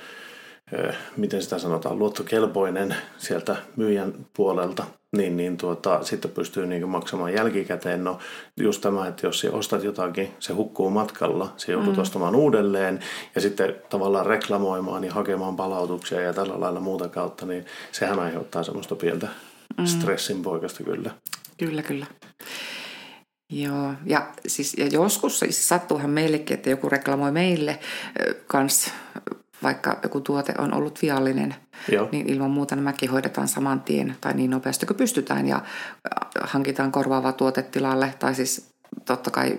miten 1.18 1.42
sitä 1.42 1.60
sanotaan, 1.60 2.00
luottokelpoinen 2.00 2.96
sieltä 3.18 3.56
myyjän 3.76 4.14
puolelta, 4.34 4.84
niin, 5.18 5.38
niin 5.38 5.58
tuota, 5.58 6.04
sitten 6.04 6.32
pystyy 6.32 6.66
niin 6.66 6.90
maksamaan 6.90 7.34
jälkikäteen. 7.34 8.04
No 8.04 8.20
just 8.62 8.82
tämä, 8.82 9.08
että 9.08 9.28
jos 9.28 9.48
ostat 9.52 9.84
jotakin, 9.84 10.34
se 10.40 10.54
hukkuu 10.54 10.90
matkalla, 10.90 11.54
se 11.58 11.72
joudut 11.72 11.96
mm. 11.96 12.02
ostamaan 12.02 12.36
uudelleen 12.36 13.00
ja 13.36 13.42
sitten 13.42 13.76
tavallaan 13.90 14.26
reklamoimaan 14.26 15.04
ja 15.04 15.14
hakemaan 15.14 15.56
palautuksia 15.56 16.22
ja 16.22 16.34
tällä 16.34 16.60
lailla 16.60 16.80
muuta 16.80 17.08
kautta, 17.08 17.46
niin 17.46 17.66
sehän 17.92 18.20
aiheuttaa 18.20 18.64
semmoista 18.64 18.96
pientä 18.96 19.28
mm. 19.78 19.86
stressin 19.86 20.42
poikasta 20.42 20.84
kyllä. 20.84 21.12
Kyllä, 21.58 21.82
kyllä. 21.84 22.06
Joo, 23.52 23.94
ja, 24.06 24.28
siis, 24.48 24.74
ja 24.78 24.88
joskus 24.88 25.40
siis 25.40 25.68
sattuuhan 25.68 26.10
meillekin, 26.10 26.54
että 26.54 26.70
joku 26.70 26.90
reklamoi 26.90 27.32
meille 27.32 27.80
kans 28.48 28.94
vaikka 29.64 30.00
joku 30.04 30.22
tuote 30.22 30.54
on 30.58 30.74
ollut 30.74 31.00
viallinen, 31.02 31.56
Joo. 31.92 32.10
niin 32.12 32.30
ilman 32.30 32.52
muuta 32.52 32.76
nämäkin 32.76 33.12
hoidetaan 33.12 33.48
saman 33.48 33.82
tien 33.82 34.16
tai 34.22 34.34
niin 34.34 34.50
nopeasti 34.50 34.86
kuin 34.86 34.98
pystytään 34.98 35.48
ja 35.48 35.62
hankitaan 36.42 36.92
korvaava 36.92 37.32
tuote 37.32 37.62
tilalle. 37.62 38.14
Tai 38.20 38.36
siis 38.36 38.70
totta 39.06 39.32
kai 39.32 39.58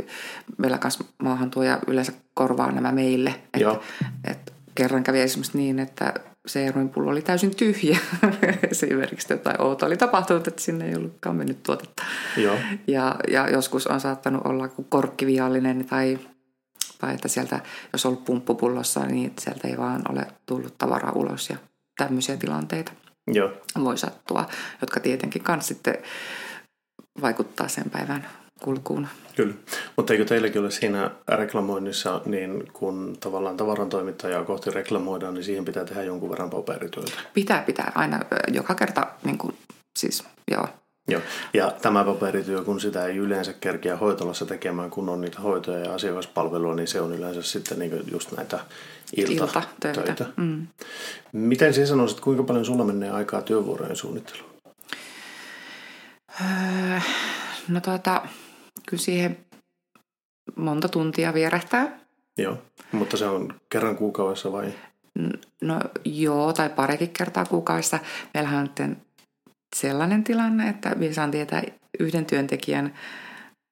meillä 0.58 0.78
kanssa 0.78 1.04
maahantuoja 1.22 1.78
yleensä 1.86 2.12
korvaa 2.34 2.72
nämä 2.72 2.92
meille. 2.92 3.34
Että 3.54 3.78
et 4.24 4.52
kerran 4.74 5.02
kävi 5.02 5.20
esimerkiksi 5.20 5.58
niin, 5.58 5.78
että 5.78 6.14
se 6.46 6.72
pullo 6.94 7.10
oli 7.10 7.22
täysin 7.22 7.56
tyhjä. 7.56 7.98
Esimerkiksi 8.70 9.32
jotain 9.32 9.62
outoa 9.62 9.86
oli 9.86 9.96
tapahtunut, 9.96 10.48
että 10.48 10.62
sinne 10.62 10.88
ei 10.88 10.96
ollutkaan 10.96 11.36
mennyt 11.36 11.62
tuotetta. 11.62 12.02
Joo. 12.36 12.56
Ja, 12.86 13.16
ja 13.28 13.48
joskus 13.48 13.86
on 13.86 14.00
saattanut 14.00 14.46
olla 14.46 14.68
korkkiviallinen 14.88 15.84
tai 15.84 16.18
tai 17.00 17.14
että 17.14 17.28
sieltä, 17.28 17.60
jos 17.92 18.06
on 18.06 18.12
ollut 18.12 18.24
pumppupullossa, 18.24 19.06
niin 19.06 19.32
sieltä 19.38 19.68
ei 19.68 19.76
vaan 19.76 20.02
ole 20.08 20.26
tullut 20.46 20.78
tavaraa 20.78 21.12
ulos 21.12 21.50
ja 21.50 21.56
tämmöisiä 21.98 22.36
tilanteita 22.36 22.92
Joo. 23.26 23.50
voi 23.84 23.98
sattua, 23.98 24.46
jotka 24.80 25.00
tietenkin 25.00 25.42
myös 25.48 25.68
sitten 25.68 25.98
vaikuttaa 27.22 27.68
sen 27.68 27.90
päivän 27.90 28.28
kulkuun. 28.60 29.08
Kyllä. 29.36 29.54
Mutta 29.96 30.12
eikö 30.12 30.24
teilläkin 30.24 30.60
ole 30.60 30.70
siinä 30.70 31.10
reklamoinnissa, 31.28 32.20
niin 32.26 32.72
kun 32.72 33.16
tavallaan 33.20 33.56
tavarantoimittajaa 33.56 34.44
kohti 34.44 34.70
reklamoidaan, 34.70 35.34
niin 35.34 35.44
siihen 35.44 35.64
pitää 35.64 35.84
tehdä 35.84 36.02
jonkun 36.02 36.30
verran 36.30 36.50
paperityötä? 36.50 37.12
Pitää, 37.34 37.62
pitää 37.62 37.92
aina 37.94 38.20
joka 38.48 38.74
kerta, 38.74 39.06
niin 39.24 39.38
kuin, 39.38 39.56
siis 39.98 40.24
joo. 40.50 40.68
Joo. 41.10 41.22
Ja 41.54 41.72
tämä 41.82 42.04
paperityö, 42.04 42.64
kun 42.64 42.80
sitä 42.80 43.06
ei 43.06 43.16
yleensä 43.16 43.52
kerkeä 43.52 43.96
hoitolassa 43.96 44.46
tekemään, 44.46 44.90
kun 44.90 45.08
on 45.08 45.20
niitä 45.20 45.40
hoitoja 45.40 45.78
ja 45.78 45.94
asiakaspalvelua, 45.94 46.74
niin 46.74 46.88
se 46.88 47.00
on 47.00 47.14
yleensä 47.14 47.42
sitten 47.42 47.78
niin 47.78 48.04
just 48.10 48.32
näitä 48.32 48.58
iltatöitä. 49.16 49.62
Iltatöitä, 49.88 50.26
mm. 50.36 50.66
Miten 51.32 51.74
sinä 51.74 51.86
sanoisit, 51.86 52.20
kuinka 52.20 52.42
paljon 52.42 52.64
sulla 52.64 52.84
menee 52.84 53.10
aikaa 53.10 53.42
työvuorojen 53.42 53.96
suunnitteluun? 53.96 54.50
Öö, 56.40 57.00
no 57.68 57.80
tuota, 57.80 58.22
kyllä 58.88 59.02
siihen 59.02 59.36
monta 60.56 60.88
tuntia 60.88 61.34
vierähtää. 61.34 61.98
Joo, 62.38 62.58
mutta 62.92 63.16
se 63.16 63.26
on 63.26 63.54
kerran 63.68 63.96
kuukaudessa 63.96 64.52
vai? 64.52 64.72
No 65.62 65.80
joo, 66.04 66.52
tai 66.52 66.68
parikin 66.68 67.10
kertaa 67.10 67.44
kuukaudessa. 67.44 67.98
Meillähän 68.34 68.60
on 68.78 68.96
sellainen 69.76 70.24
tilanne, 70.24 70.68
että 70.68 70.94
me 70.94 71.12
saan 71.12 71.30
tietää 71.30 71.62
yhden 72.00 72.26
työntekijän 72.26 72.94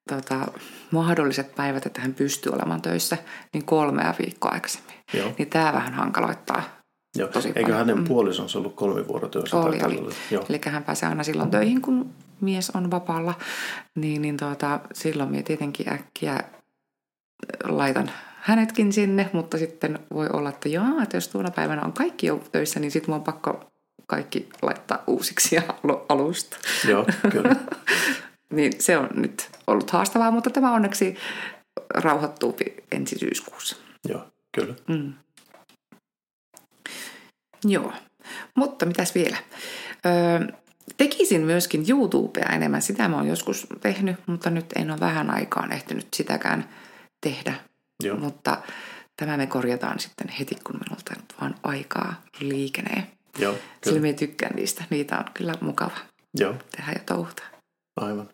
tota, 0.08 0.46
mahdolliset 0.90 1.54
päivät, 1.54 1.86
että 1.86 2.00
hän 2.00 2.14
pystyy 2.14 2.52
olemaan 2.52 2.82
töissä, 2.82 3.18
niin 3.52 3.64
kolmea 3.64 4.14
viikkoa 4.18 4.50
aikaisemmin. 4.50 4.94
Joo. 5.14 5.32
Niin 5.38 5.50
tämä 5.50 5.72
vähän 5.72 5.94
hankaloittaa. 5.94 6.62
Joo. 7.16 7.28
Tosi 7.28 7.48
Eikö 7.48 7.60
paljon. 7.62 7.78
hänen 7.78 7.98
Mm. 7.98 8.04
puolisonsa 8.04 8.58
ollut 8.58 8.74
kolmivuorotyössä? 8.74 9.56
tai 9.56 9.68
Oli, 9.68 9.80
oli. 9.82 10.14
Eli 10.48 10.60
hän 10.66 10.84
pääsee 10.84 11.08
aina 11.08 11.22
silloin 11.22 11.50
töihin, 11.50 11.82
kun 11.82 12.10
mies 12.40 12.70
on 12.70 12.90
vapaalla. 12.90 13.34
Niin, 13.94 14.22
niin 14.22 14.36
tuota, 14.36 14.80
silloin 14.92 15.30
minä 15.30 15.42
tietenkin 15.42 15.88
äkkiä 15.92 16.40
laitan 17.64 18.10
hänetkin 18.40 18.92
sinne, 18.92 19.30
mutta 19.32 19.58
sitten 19.58 19.98
voi 20.14 20.28
olla, 20.32 20.48
että 20.48 20.68
jaa, 20.68 21.02
että 21.02 21.16
jos 21.16 21.28
tuona 21.28 21.50
päivänä 21.50 21.82
on 21.82 21.92
kaikki 21.92 22.26
jo 22.26 22.42
töissä, 22.52 22.80
niin 22.80 22.90
sitten 22.90 23.10
mun 23.10 23.16
on 23.16 23.24
pakko 23.24 23.70
kaikki 24.10 24.48
laittaa 24.62 25.02
uusiksi 25.06 25.54
ja 25.54 25.62
alusta. 26.08 26.56
Joo, 26.88 27.06
kyllä. 27.30 27.56
Niin 28.52 28.72
se 28.78 28.98
on 28.98 29.08
nyt 29.14 29.50
ollut 29.66 29.90
haastavaa, 29.90 30.30
mutta 30.30 30.50
tämä 30.50 30.72
onneksi 30.72 31.16
rauhoittuu 31.94 32.56
ensi 32.92 33.18
syyskuussa. 33.18 33.76
Joo, 34.08 34.26
kyllä. 34.52 34.74
Mm. 34.88 35.12
Joo, 37.64 37.92
mutta 38.54 38.86
mitäs 38.86 39.14
vielä? 39.14 39.36
Öö, 40.06 40.46
tekisin 40.96 41.40
myöskin 41.40 41.84
YouTubea 41.88 42.48
enemmän. 42.52 42.82
Sitä 42.82 43.08
mä 43.08 43.16
oon 43.16 43.28
joskus 43.28 43.66
tehnyt, 43.80 44.16
mutta 44.26 44.50
nyt 44.50 44.66
en 44.76 44.90
ole 44.90 45.00
vähän 45.00 45.30
aikaan 45.30 45.72
ehtinyt 45.72 46.06
sitäkään 46.16 46.68
tehdä. 47.20 47.54
Joo. 48.02 48.16
Mutta 48.16 48.62
tämä 49.16 49.36
me 49.36 49.46
korjataan 49.46 49.98
sitten 49.98 50.28
heti, 50.28 50.54
kun 50.64 50.80
minulta 50.86 51.14
nyt 51.16 51.34
vaan 51.40 51.54
aikaa 51.62 52.22
liikenee. 52.40 53.17
Joo, 53.38 53.52
Sillä 53.52 53.70
kyllä. 53.84 54.00
me 54.00 54.12
tykkään 54.12 54.56
niistä. 54.56 54.84
Niitä 54.90 55.18
on 55.18 55.24
kyllä 55.34 55.54
mukava 55.60 55.96
Joo, 56.34 56.54
tehdä 56.76 56.92
ja 56.92 57.00
touhuta. 57.06 57.42
aivan. 58.00 58.28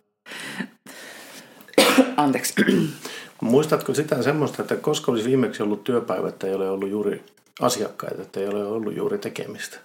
Anteeksi. 2.17 2.55
Muistatko 3.41 3.95
sitä 3.95 4.23
semmoista, 4.23 4.63
että 4.63 4.77
koska 4.77 5.13
olisi 5.13 5.29
viimeksi 5.29 5.63
ollut 5.63 5.85
työpäivä, 5.85 6.29
että 6.29 6.47
ei 6.47 6.55
ole 6.55 6.71
ollut 6.71 6.91
juuri 6.91 7.25
asiakkaita, 7.61 8.23
että 8.23 8.41
ei 8.41 8.49
ole 8.49 8.65
ollut 8.67 8.97
juuri 8.97 9.19
tekemistä? 9.19 9.77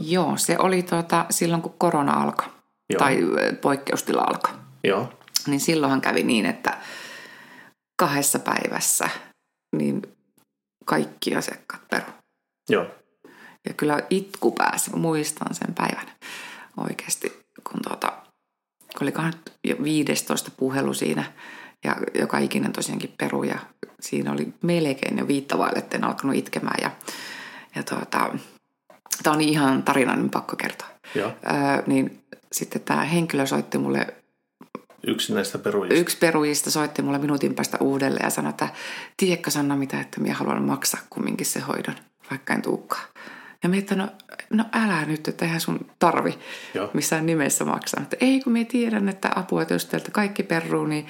Joo, 0.00 0.32
se 0.36 0.56
oli 0.58 0.82
tuota, 0.82 1.26
silloin, 1.30 1.62
kun 1.62 1.74
korona 1.78 2.22
alkoi. 2.22 2.46
Joo. 2.92 2.98
Tai 2.98 3.18
poikkeustila 3.60 4.22
alkoi. 4.22 4.50
Joo, 4.84 5.12
Niin 5.46 5.60
silloinhan 5.60 6.00
kävi 6.00 6.22
niin, 6.22 6.46
että 6.46 6.78
kahdessa 7.96 8.38
päivässä 8.38 9.08
niin 9.76 10.02
kaikki 10.84 11.36
asiakkaat 11.36 11.82
peru. 11.90 12.04
joo, 12.70 12.86
Ja 13.68 13.74
kyllä 13.74 13.98
itku 14.10 14.52
pääsi, 14.52 14.96
muistan 14.96 15.54
sen 15.54 15.74
päivän 15.74 16.06
oikeasti, 16.76 17.44
kun 17.70 17.80
tuota, 17.88 18.12
olikohan 19.00 19.32
jo 19.64 19.76
15 19.82 20.50
puhelu 20.56 20.94
siinä 20.94 21.24
ja 21.84 21.96
joka 22.14 22.38
ikinen 22.38 22.72
tosiaankin 22.72 23.14
peru 23.18 23.42
ja 23.42 23.58
siinä 24.00 24.32
oli 24.32 24.54
melkein 24.62 25.18
jo 25.18 25.28
viittavaille, 25.28 25.78
että 25.78 25.96
en 25.96 26.04
alkanut 26.04 26.36
itkemään 26.36 26.78
ja, 26.82 26.90
ja 27.74 27.82
tuota, 27.82 28.30
tämä 29.22 29.34
on 29.36 29.40
ihan 29.40 29.82
tarina, 29.82 30.16
niin 30.16 30.30
pakko 30.30 30.56
kertoa. 30.56 30.88
joo. 31.14 31.28
Öö, 31.28 31.82
niin 31.86 32.24
sitten 32.52 32.82
tämä 32.82 33.04
henkilö 33.04 33.46
soitti 33.46 33.78
mulle 33.78 34.06
Yksi 35.06 35.34
näistä 35.34 35.58
perujista. 35.58 35.94
Yksi 35.94 36.18
perujista 36.18 36.70
soitti 36.70 37.02
mulle 37.02 37.18
minuutin 37.18 37.54
päästä 37.54 37.78
uudelleen 37.80 38.24
ja 38.24 38.30
sanoi, 38.30 38.50
että 38.50 38.68
tiedätkö 39.16 39.50
Sanna 39.50 39.76
mitä, 39.76 40.00
että 40.00 40.20
minä 40.20 40.34
haluan 40.34 40.62
maksaa 40.62 41.00
kumminkin 41.10 41.46
se 41.46 41.60
hoidon, 41.60 41.94
vaikka 42.30 42.54
en 42.54 42.62
tuukaan. 42.62 43.04
Ja 43.64 43.68
minä 43.68 43.78
että 43.78 43.94
no, 43.94 44.08
no 44.50 44.64
älä 44.72 45.04
nyt, 45.04 45.28
että 45.28 45.44
eihän 45.44 45.60
sun 45.60 45.86
tarvi 45.98 46.38
Joo. 46.74 46.90
missään 46.92 47.26
nimessä 47.26 47.64
maksaa. 47.64 48.02
Että 48.02 48.16
ei 48.20 48.40
kun 48.40 48.52
minä 48.52 48.64
tiedän, 48.68 49.08
että 49.08 49.30
apua, 49.34 49.62
että 49.62 49.74
jos 49.74 49.86
teiltä 49.86 50.10
kaikki 50.10 50.42
peruu, 50.42 50.86
niin 50.86 51.06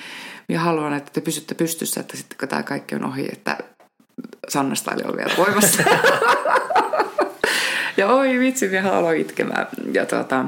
minä 0.48 0.60
haluan, 0.60 0.92
että 0.92 1.10
te 1.12 1.20
pysytte 1.20 1.54
pystyssä, 1.54 2.00
että 2.00 2.16
sitten 2.16 2.38
kun 2.38 2.48
tämä 2.48 2.62
kaikki 2.62 2.94
on 2.94 3.04
ohi, 3.04 3.28
että 3.32 3.58
Sannasta 4.48 4.90
oli 4.90 5.16
vielä 5.16 5.34
voimassa. 5.36 5.82
ja 7.96 8.08
oi 8.08 8.38
vitsi, 8.38 8.68
minä 8.68 8.92
aloin 8.92 9.20
itkemään. 9.20 9.66
Ja 9.92 10.06
tuota, 10.06 10.44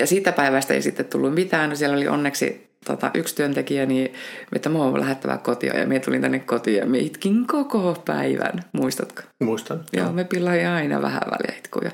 ja 0.00 0.06
siitä 0.06 0.32
päivästä 0.32 0.74
ei 0.74 0.82
sitten 0.82 1.06
tullut 1.06 1.34
mitään. 1.34 1.70
No 1.70 1.76
siellä 1.76 1.96
oli 1.96 2.08
onneksi 2.08 2.70
tota, 2.84 3.10
yksi 3.14 3.34
työntekijä, 3.34 3.86
niin 3.86 4.14
että 4.52 4.68
mä 4.68 4.78
oon 4.78 5.00
lähettävä 5.00 5.38
kotiin. 5.38 5.76
Ja 5.76 5.86
minä 5.86 6.00
tulin 6.00 6.20
tänne 6.20 6.38
kotiin 6.38 6.76
ja 6.76 6.86
minä 6.86 7.04
itkin 7.04 7.46
koko 7.46 8.02
päivän. 8.04 8.64
Muistatko? 8.72 9.22
Muistan. 9.42 9.84
Joo, 9.92 10.12
me 10.12 10.24
pillain 10.24 10.68
aina 10.68 11.02
vähän 11.02 11.22
väliä 11.30 11.58
itkuu. 11.58 11.82
Ja 11.84 11.90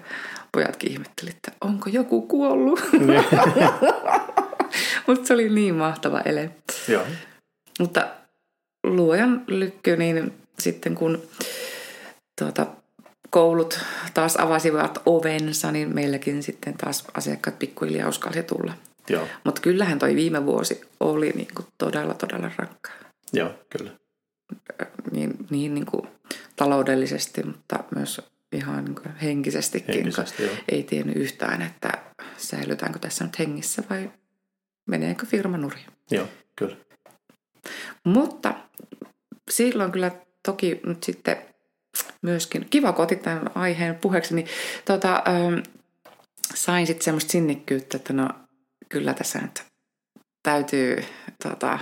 pojatkin 0.52 0.92
ihmetteli, 0.92 1.30
että 1.30 1.52
onko 1.60 1.90
joku 1.90 2.22
kuollut. 2.22 2.80
Mutta 5.06 5.26
se 5.26 5.34
oli 5.34 5.48
niin 5.48 5.74
mahtava 5.74 6.20
ele. 6.20 6.50
Joo, 6.88 7.02
Mutta 7.78 8.06
luojan 8.84 9.44
lykky, 9.46 9.96
niin 9.96 10.32
sitten 10.58 10.94
kun 10.94 11.22
tuota, 12.38 12.66
koulut 13.30 13.80
taas 14.14 14.36
avasivat 14.36 15.02
ovensa, 15.06 15.72
niin 15.72 15.94
meilläkin 15.94 16.42
sitten 16.42 16.74
taas 16.74 17.04
asiakkaat 17.14 17.58
pikkuhiljaa 17.58 18.08
uskalsi 18.08 18.42
tulla. 18.42 18.72
Joo, 19.08 19.28
Mutta 19.44 19.60
kyllähän 19.60 19.98
toi 19.98 20.14
viime 20.16 20.46
vuosi 20.46 20.80
oli 21.00 21.30
niin 21.30 21.48
kuin 21.56 21.66
todella, 21.78 22.14
todella 22.14 22.50
rankkaa. 22.56 22.94
joo, 23.32 23.50
kyllä. 23.70 23.90
Niin, 25.12 25.34
niin, 25.50 25.74
niin 25.74 25.86
kuin 25.86 26.06
taloudellisesti, 26.56 27.42
mutta 27.42 27.84
myös 27.94 28.20
ihan 28.52 28.84
niin 28.84 28.94
kuin 28.94 29.14
henkisestikin. 29.22 29.94
Henkisesti, 29.94 30.42
joo. 30.42 30.54
Ei 30.68 30.82
tiennyt 30.82 31.16
yhtään, 31.16 31.62
että 31.62 31.92
säilytäänkö 32.36 32.98
tässä 32.98 33.24
nyt 33.24 33.38
hengissä 33.38 33.82
vai 33.90 34.10
meneekö 34.86 35.26
firma 35.26 35.56
nurin. 35.56 35.84
Joo, 36.10 36.26
kyllä. 36.56 36.76
Mutta 38.04 38.54
silloin 39.50 39.92
kyllä 39.92 40.10
toki 40.46 40.80
nyt 40.86 41.02
sitten 41.02 41.36
myöskin, 42.22 42.66
kiva 42.70 42.92
kun 42.92 43.02
otit 43.02 43.22
tämän 43.22 43.50
aiheen 43.54 43.94
puheeksi, 43.94 44.34
niin 44.34 44.46
tota, 44.84 45.22
ähm, 45.28 45.58
sain 46.54 46.86
sitten 46.86 47.04
semmoista 47.04 47.32
sinnikkyyttä, 47.32 47.96
että 47.96 48.12
no 48.12 48.28
kyllä 48.92 49.14
tässä 49.14 49.38
nyt 49.38 49.64
täytyy 50.42 51.04
tota, 51.42 51.78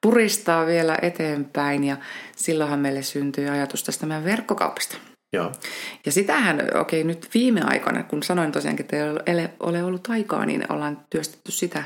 puristaa 0.00 0.66
vielä 0.66 0.98
eteenpäin 1.02 1.84
ja 1.84 1.96
silloinhan 2.36 2.78
meille 2.78 3.02
syntyi 3.02 3.48
ajatus 3.48 3.84
tästä 3.84 4.06
meidän 4.06 4.24
verkkokaupasta. 4.24 4.96
Joo, 5.32 5.52
Ja 6.06 6.12
sitähän, 6.12 6.60
okei 6.80 7.04
nyt 7.04 7.28
viime 7.34 7.60
aikoina, 7.64 8.02
kun 8.02 8.22
sanoin 8.22 8.52
tosiaankin, 8.52 8.84
että 8.84 8.96
ei 9.26 9.48
ole, 9.60 9.82
ollut 9.82 10.10
aikaa, 10.10 10.46
niin 10.46 10.72
ollaan 10.72 11.04
työstetty 11.10 11.52
sitä 11.52 11.84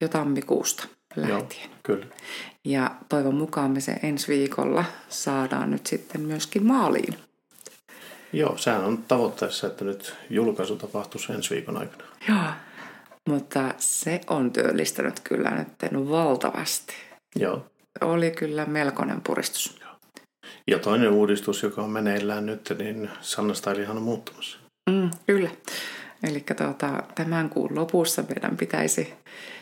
jo 0.00 0.08
tammikuusta 0.08 0.88
joo, 1.16 1.28
lähtien. 1.28 1.70
kyllä. 1.82 2.06
Ja 2.64 2.90
toivon 3.08 3.34
mukaan 3.34 3.70
me 3.70 3.80
se 3.80 3.92
ensi 4.02 4.28
viikolla 4.28 4.84
saadaan 5.08 5.70
nyt 5.70 5.86
sitten 5.86 6.20
myöskin 6.20 6.66
maaliin. 6.66 7.18
Joo, 8.32 8.56
sehän 8.58 8.84
on 8.84 9.04
tavoitteessa, 9.08 9.66
että 9.66 9.84
nyt 9.84 10.14
julkaisu 10.30 10.76
tapahtuisi 10.76 11.32
ensi 11.32 11.54
viikon 11.54 11.76
aikana. 11.76 12.04
Joo. 12.28 12.38
Mutta 13.26 13.74
se 13.78 14.20
on 14.26 14.52
työllistänyt 14.52 15.20
kyllä 15.20 15.50
nyt 15.50 16.08
valtavasti. 16.08 16.94
Joo. 17.36 17.66
Oli 18.00 18.30
kyllä 18.30 18.66
melkoinen 18.66 19.20
puristus. 19.20 19.80
Ja 20.66 20.78
toinen 20.78 21.10
uudistus, 21.10 21.62
joka 21.62 21.82
on 21.82 21.90
meneillään 21.90 22.46
nyt, 22.46 22.74
niin 22.78 23.10
Sanna 23.20 23.54
Stylihan 23.54 23.96
on 23.96 24.02
muuttumassa. 24.02 24.58
Mm, 24.90 25.10
kyllä. 25.26 25.50
Eli 26.22 26.44
tuota, 26.56 27.02
tämän 27.14 27.50
kuun 27.50 27.74
lopussa 27.74 28.22
meidän 28.22 28.56
pitäisi 28.56 29.14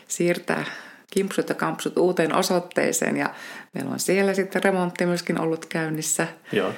siirtää 0.07 0.65
kimpsut 1.11 1.49
ja 1.49 1.55
kampsut 1.55 1.97
uuteen 1.97 2.35
osoitteeseen 2.35 3.17
ja 3.17 3.29
meillä 3.73 3.91
on 3.91 3.99
siellä 3.99 4.33
sitten 4.33 4.63
remontti 4.63 5.05
myöskin 5.05 5.39
ollut 5.39 5.65
käynnissä. 5.65 6.27
Joo, 6.51 6.73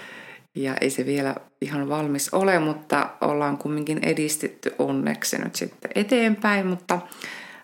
Ja 0.63 0.75
ei 0.81 0.89
se 0.89 1.05
vielä 1.05 1.35
ihan 1.61 1.89
valmis 1.89 2.33
ole, 2.33 2.59
mutta 2.59 3.09
ollaan 3.21 3.57
kumminkin 3.57 3.99
edistetty 4.03 4.75
onneksi 4.79 5.37
nyt 5.37 5.55
sitten 5.55 5.91
eteenpäin. 5.95 6.67
Mutta 6.67 6.99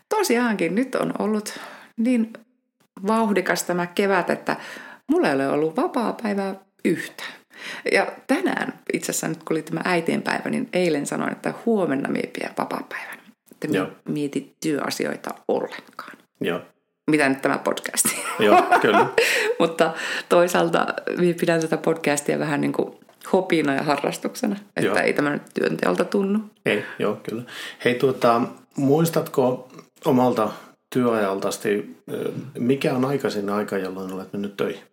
tosiaankin 0.09 0.75
nyt 0.75 0.95
on 0.95 1.13
ollut 1.19 1.59
niin 1.97 2.33
vauhdikas 3.07 3.63
tämä 3.63 3.87
kevät, 3.87 4.29
että 4.29 4.55
mulla 5.11 5.29
ei 5.29 5.35
ole 5.35 5.49
ollut 5.49 5.77
vapaa-päivää 5.77 6.55
yhtään. 6.85 7.33
Ja 7.91 8.07
tänään 8.27 8.79
itse 8.93 9.11
asiassa 9.11 9.27
nyt 9.27 9.43
kun 9.43 9.55
oli 9.57 9.61
tämä 9.61 9.81
äitienpäivä, 9.85 10.49
niin 10.49 10.69
eilen 10.73 11.05
sanoin, 11.05 11.31
että 11.31 11.53
huomenna 11.65 12.09
mie 12.09 12.29
pidän 12.33 12.53
vapaa-päivän. 12.57 13.19
Että 13.51 13.67
Joo. 13.77 13.87
mieti 14.09 14.55
työasioita 14.63 15.35
ollenkaan. 15.47 16.17
Joo. 16.41 16.61
Mitä 17.11 17.29
nyt 17.29 17.41
tämä 17.41 17.57
podcasti? 17.57 18.15
Joo, 18.39 18.63
kyllä. 18.81 19.09
Mutta 19.59 19.93
toisaalta 20.29 20.87
pidän 21.39 21.61
tätä 21.61 21.77
podcastia 21.77 22.39
vähän 22.39 22.61
niin 22.61 22.73
kuin 22.73 22.93
hopina 23.33 23.73
ja 23.75 23.83
harrastuksena, 23.83 24.55
että 24.55 24.81
Joo. 24.81 24.97
ei 24.97 25.13
tämä 25.13 25.29
nyt 25.29 25.41
työnteolta 25.53 26.05
tunnu. 26.05 26.39
Ei, 26.65 26.85
joo, 26.99 27.19
kyllä. 27.29 27.43
Hei, 27.85 27.95
tuota, 27.95 28.41
muistatko 28.77 29.69
omalta 30.05 30.51
työajaltasi, 30.93 31.97
ö, 32.11 32.31
mikä 32.59 32.93
on 32.93 33.05
aikaisin 33.05 33.49
aika, 33.49 33.77
jolloin 33.77 34.13
olet 34.13 34.33
mennyt 34.33 34.57
töihin 34.57 34.83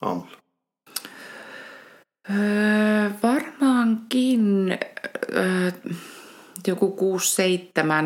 aamulla? 0.00 0.36
Öö, 2.30 3.10
varmaankin 3.22 4.78
öö, 5.36 5.70
joku 6.66 7.18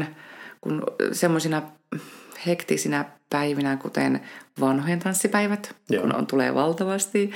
6-7, 0.01 0.05
kun 0.61 0.83
semmoisina 1.13 1.63
hektisinä 2.47 3.18
päivinä, 3.31 3.77
kuten 3.77 4.21
vanhojen 4.61 4.99
tanssipäivät, 4.99 5.77
Joo. 5.91 6.03
kun 6.03 6.15
on, 6.15 6.27
tulee 6.27 6.55
valtavasti 6.55 7.33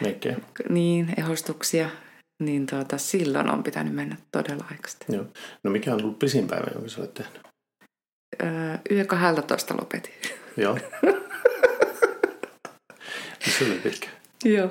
Meikkejä. 0.00 0.36
niin 0.68 1.14
ehostuksia, 1.16 1.90
niin 2.42 2.66
tuota, 2.66 2.98
silloin 2.98 3.50
on 3.50 3.62
pitänyt 3.62 3.94
mennä 3.94 4.16
todella 4.32 4.64
aikaisin. 4.70 5.00
Joo. 5.08 5.24
No 5.64 5.70
mikä 5.70 5.94
on 5.94 6.02
ollut 6.02 6.18
pisin 6.18 6.48
päivä, 6.48 6.66
jonka 6.74 6.88
sä 6.88 7.00
olet 7.00 7.14
tehnyt? 7.14 7.40
Öö, 8.42 8.76
yö 8.90 9.04
12 9.04 9.74
lopetin. 9.80 10.14
Joo. 10.56 10.78
Se 13.58 13.64
oli 13.64 13.74
pitkä. 13.82 14.08
Joo. 14.44 14.70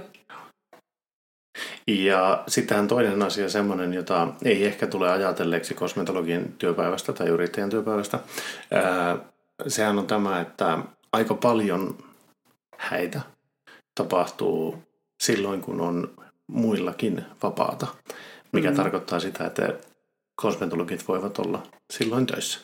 Ja 1.87 2.43
sittenhän 2.47 2.87
toinen 2.87 3.21
asia 3.21 3.49
semmoinen, 3.49 3.93
jota 3.93 4.27
ei 4.45 4.65
ehkä 4.65 4.87
tule 4.87 5.11
ajatelleeksi 5.11 5.73
kosmetologin 5.73 6.55
työpäivästä 6.57 7.13
tai 7.13 7.27
yrittäjän 7.27 7.69
työpäivästä. 7.69 8.19
Ää, 8.71 9.17
sehän 9.67 9.99
on 9.99 10.07
tämä, 10.07 10.41
että 10.41 10.77
aika 11.13 11.33
paljon 11.33 11.97
häitä 12.77 13.21
tapahtuu 13.95 14.83
silloin, 15.23 15.61
kun 15.61 15.81
on 15.81 16.13
muillakin 16.47 17.25
vapaata, 17.43 17.87
mikä 18.51 18.69
Mm. 18.69 18.75
tarkoittaa 18.75 19.19
sitä, 19.19 19.45
että 19.45 19.73
kosmetologit 20.41 21.07
voivat 21.07 21.39
olla 21.39 21.63
silloin 21.93 22.25
töissä. 22.25 22.59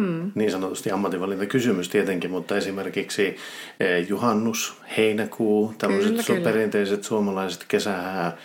Mm. 0.00 0.32
Niin 0.34 0.50
sanotusti 0.50 0.90
ammatinvalintakysymys 0.90 1.88
tietenkin, 1.88 2.30
mutta 2.30 2.56
esimerkiksi 2.56 3.36
eh, 3.80 4.08
juhannus, 4.08 4.74
heinäkuu, 4.96 5.74
tämmöiset 5.78 6.10
Kyllä, 6.10 6.22
kyllä. 6.22 6.40
perinteiset 6.40 7.04
suomalaiset 7.04 7.64
kesähää, 7.68 8.36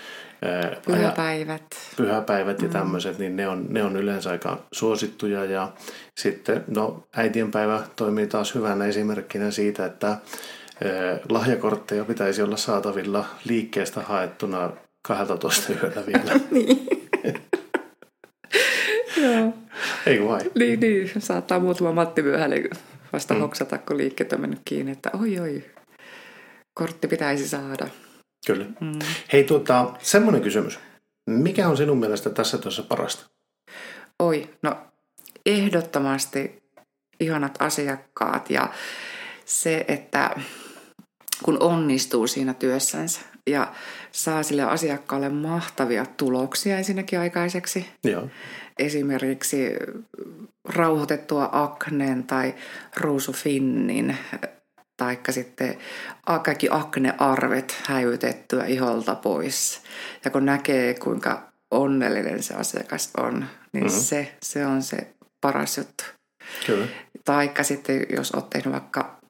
eh, 0.42 0.66
aja- 0.66 0.76
Pyhäpäivät. 0.86 1.64
pyhäpäivät 1.98 2.62
ja 2.62 2.70
tämmöiset, 2.70 3.18
niin 3.20 3.36
ne 3.36 3.48
on, 3.48 3.66
ne 3.70 3.84
on 3.84 3.96
yleensä 3.96 4.30
aika 4.30 4.58
suosittuja. 4.72 5.46
Ja 5.46 5.72
sitten, 6.20 6.64
no 6.68 7.04
äitienpäivä 7.16 7.82
toimii 7.96 8.28
taas 8.28 8.56
hyvänä 8.56 8.86
esimerkkinä 8.86 9.52
siitä, 9.52 9.86
että 9.86 10.18
lahjakortteja 11.30 12.06
pitäisi 12.06 12.42
olla 12.42 12.58
saatavilla 12.58 13.26
liikkeestä 13.46 14.02
haettuna 14.02 14.72
12 15.02 15.74
yöllä 15.74 16.06
vielä. 16.08 16.40
niin. 16.52 16.88
Joo. 19.24 19.54
Eikö 20.06 20.26
vai? 20.28 20.42
Niin, 20.56 20.80
niin. 20.80 21.12
Saattaa 21.20 21.60
muutama 21.60 21.92
Matti 21.92 22.22
myöhälle 22.22 22.70
vasta 23.14 23.34
Mm. 23.34 23.38
mm. 23.38 23.42
hoksata, 23.42 23.78
kun 23.78 23.98
liikkeet 23.98 24.34
on 24.34 24.42
mennyt 24.42 24.62
kiinni, 24.66 24.92
että 24.92 25.10
oi 25.22 25.40
oi, 25.40 25.64
kortti 26.74 27.08
pitäisi 27.08 27.48
saada. 27.48 27.88
Kyllä. 28.46 28.66
Mm. 28.66 29.00
Hei, 29.34 29.44
tuota, 29.44 29.94
semmoinen 30.00 30.42
kysymys. 30.42 30.80
Mikä 31.26 31.68
on 31.68 31.78
sinun 31.78 31.98
mielestä 31.98 32.30
tässä 32.30 32.58
tuossa 32.58 32.84
parasta? 32.84 33.30
Oi, 34.20 34.50
no 34.62 34.78
ehdottomasti 35.46 36.64
ihanat 37.20 37.58
asiakkaat 37.60 38.50
ja 38.50 38.70
se, 39.46 39.86
että 39.88 40.36
kun 41.44 41.58
onnistuu 41.64 42.28
siinä 42.28 42.54
työssänsä 42.54 43.22
ja 43.48 43.74
saa 44.12 44.44
sille 44.44 44.64
asiakkaalle 44.64 45.30
mahtavia 45.30 46.06
tuloksia 46.06 46.78
ensinnäkin 46.78 47.20
aikaiseksi, 47.20 47.86
Joo. 48.04 48.28
esimerkiksi 48.80 49.70
rauhoitettua 50.66 51.50
akneen 51.52 52.24
tai 52.24 52.56
ruusufinnin, 52.98 54.18
taikka 54.98 55.32
sitten 55.32 55.78
kaikki 56.44 56.68
aknearvet 56.72 57.82
häivytettyä 57.86 58.66
iholta 58.66 59.16
pois. 59.16 59.82
Ja 60.26 60.32
kun 60.32 60.46
näkee, 60.46 60.94
kuinka 60.94 61.52
onnellinen 61.72 62.44
se 62.44 62.54
asiakas 62.54 63.10
on, 63.18 63.34
niin 63.34 63.84
Mhm. 63.84 63.86
mm-hmm. 63.86 64.02
se, 64.02 64.36
se 64.44 64.66
on 64.66 64.84
se 64.84 64.98
paras 65.42 65.78
juttu. 65.78 66.04
Kyllä. 66.66 66.88
Taikka 67.26 67.64
sitten, 67.64 68.06
jos 68.10 68.32
olet 68.32 68.50
tehnyt 68.50 68.72
vaikka 68.74 69.22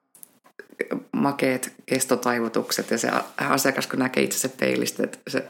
makeet 1.12 1.74
kestotaivutukset 1.86 2.92
ja 2.92 2.98
se 2.98 3.10
asiakas, 3.38 3.88
kun 3.88 4.00
näkee 4.00 4.24
itse 4.24 4.48
peilistä, 4.48 5.04
että 5.04 5.18
se 5.28 5.46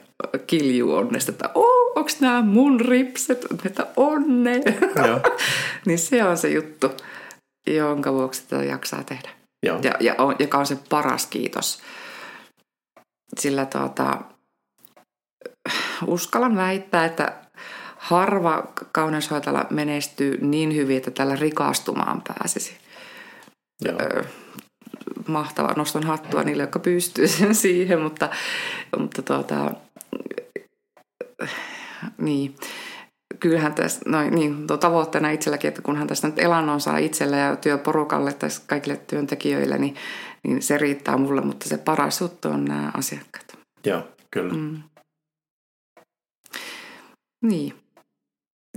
kiljuu 0.47 0.93
onnesta, 0.93 1.31
että 1.31 1.49
oh, 1.55 1.91
onko 1.95 2.09
nämä 2.19 2.41
mun 2.41 2.79
ripset, 2.81 3.45
että 3.65 3.87
onne. 3.95 4.61
Joo. 5.07 5.19
niin 5.85 5.99
se 5.99 6.23
on 6.23 6.37
se 6.37 6.49
juttu, 6.49 6.91
jonka 7.67 8.13
vuoksi 8.13 8.43
tätä 8.47 8.63
jaksaa 8.63 9.03
tehdä. 9.03 9.29
Joo. 9.63 9.79
Ja, 9.83 9.93
ja 9.99 10.15
on, 10.17 10.35
joka 10.39 10.57
on 10.57 10.65
se 10.65 10.77
paras 10.89 11.25
kiitos. 11.25 11.81
Sillä 13.39 13.65
tuota, 13.65 14.21
uskallan 16.07 16.55
väittää, 16.55 17.05
että 17.05 17.33
harva 17.97 18.73
kauneushoitajalla 18.91 19.67
menestyy 19.69 20.37
niin 20.41 20.75
hyvin, 20.75 20.97
että 20.97 21.11
tällä 21.11 21.35
rikastumaan 21.35 22.21
pääsisi. 22.27 22.77
Joo. 23.85 23.97
Öö, 24.01 24.23
mahtavaa, 25.27 25.73
nostan 25.73 26.03
hattua 26.03 26.43
niille, 26.43 26.63
jotka 26.63 26.79
pystyy 26.79 27.27
siihen, 27.51 28.01
mutta, 28.01 28.29
mutta 28.97 29.21
tuota, 29.21 29.71
niin, 32.17 32.55
kyllähän 33.39 33.73
tässä, 33.73 34.01
no 34.05 34.29
niin, 34.29 34.67
tuo 34.67 34.77
tavoitteena 34.77 35.29
itselläkin, 35.29 35.67
että 35.67 35.81
kunhan 35.81 36.07
tästä 36.07 36.27
nyt 36.27 36.39
elannon 36.39 36.81
saa 36.81 36.97
itselle 36.97 37.37
ja 37.37 37.55
työporukalle 37.55 38.33
tai 38.33 38.49
kaikille 38.67 38.97
työntekijöille, 38.97 39.77
niin, 39.77 39.95
niin 40.43 40.61
se 40.61 40.77
riittää 40.77 41.17
mulle, 41.17 41.41
mutta 41.41 41.69
se 41.69 41.77
paras 41.77 42.21
juttu 42.21 42.47
on 42.47 42.65
nämä 42.65 42.91
asiakkaat. 42.97 43.57
Joo, 43.85 44.03
kyllä. 44.31 44.53
Mm. 44.53 44.83
Niin. 47.43 47.73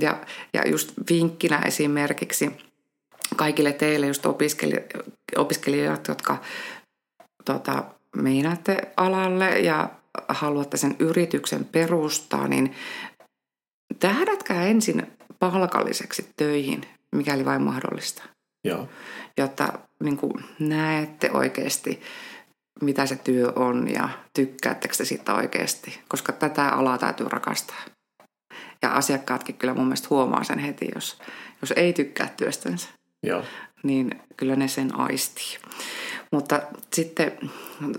Ja, 0.00 0.20
ja 0.54 0.68
just 0.68 0.92
vinkkinä 1.10 1.58
esimerkiksi 1.58 2.50
kaikille 3.36 3.72
teille 3.72 4.06
just 4.06 4.26
opiskeli- 4.26 5.02
opiskelijoille, 5.36 6.00
jotka 6.08 6.36
tota, 7.44 7.84
meinaatte 8.16 8.92
alalle 8.96 9.58
ja 9.58 9.90
haluatte 10.28 10.76
sen 10.76 10.96
yrityksen 10.98 11.64
perustaa, 11.64 12.48
niin 12.48 12.74
tähdätkää 14.00 14.66
ensin 14.66 15.06
palkalliseksi 15.38 16.30
töihin, 16.36 16.82
mikäli 17.12 17.44
vain 17.44 17.62
mahdollista, 17.62 18.22
Joo. 18.64 18.88
jotta 19.38 19.78
niin 20.02 20.16
kuin, 20.16 20.44
näette 20.58 21.30
oikeasti, 21.30 22.00
mitä 22.82 23.06
se 23.06 23.16
työ 23.16 23.52
on 23.56 23.90
ja 23.94 24.08
tykkäättekö 24.34 24.96
te 24.96 25.04
siitä 25.04 25.34
oikeasti, 25.34 26.00
koska 26.08 26.32
tätä 26.32 26.68
alaa 26.68 26.98
täytyy 26.98 27.28
rakastaa. 27.28 27.82
Ja 28.82 28.94
asiakkaatkin 28.94 29.54
kyllä 29.54 29.74
mun 29.74 29.84
mielestä 29.84 30.08
huomaa 30.10 30.44
sen 30.44 30.58
heti, 30.58 30.88
jos, 30.94 31.18
jos 31.62 31.72
ei 31.76 31.92
tykkää 31.92 32.28
työstänsä 32.36 32.88
Joo. 33.26 33.42
niin 33.82 34.10
kyllä 34.36 34.56
ne 34.56 34.68
sen 34.68 34.98
aistii. 34.98 35.58
Mutta 36.30 36.62
sitten 36.92 37.32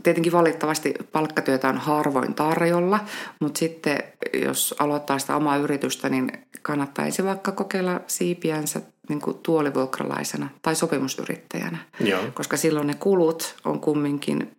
tietenkin 0.03 0.31
valitettavasti 0.31 0.93
palkkatyötä 1.11 1.69
on 1.69 1.77
harvoin 1.77 2.33
tarjolla, 2.33 2.99
mutta 3.39 3.59
sitten 3.59 4.03
jos 4.33 4.75
aloittaa 4.79 5.19
sitä 5.19 5.35
omaa 5.35 5.57
yritystä, 5.57 6.09
niin 6.09 6.31
kannattaisi 6.61 7.23
vaikka 7.23 7.51
kokeilla 7.51 8.01
siipiänsä 8.07 8.81
niin 9.09 9.21
kuin 9.21 9.38
tuolivuokralaisena 9.43 10.49
tai 10.61 10.75
sopimusyrittäjänä, 10.75 11.77
Joo. 11.99 12.21
koska 12.34 12.57
silloin 12.57 12.88
ne 12.88 12.93
kulut 12.93 13.55
on 13.65 13.80
kumminkin 13.80 14.51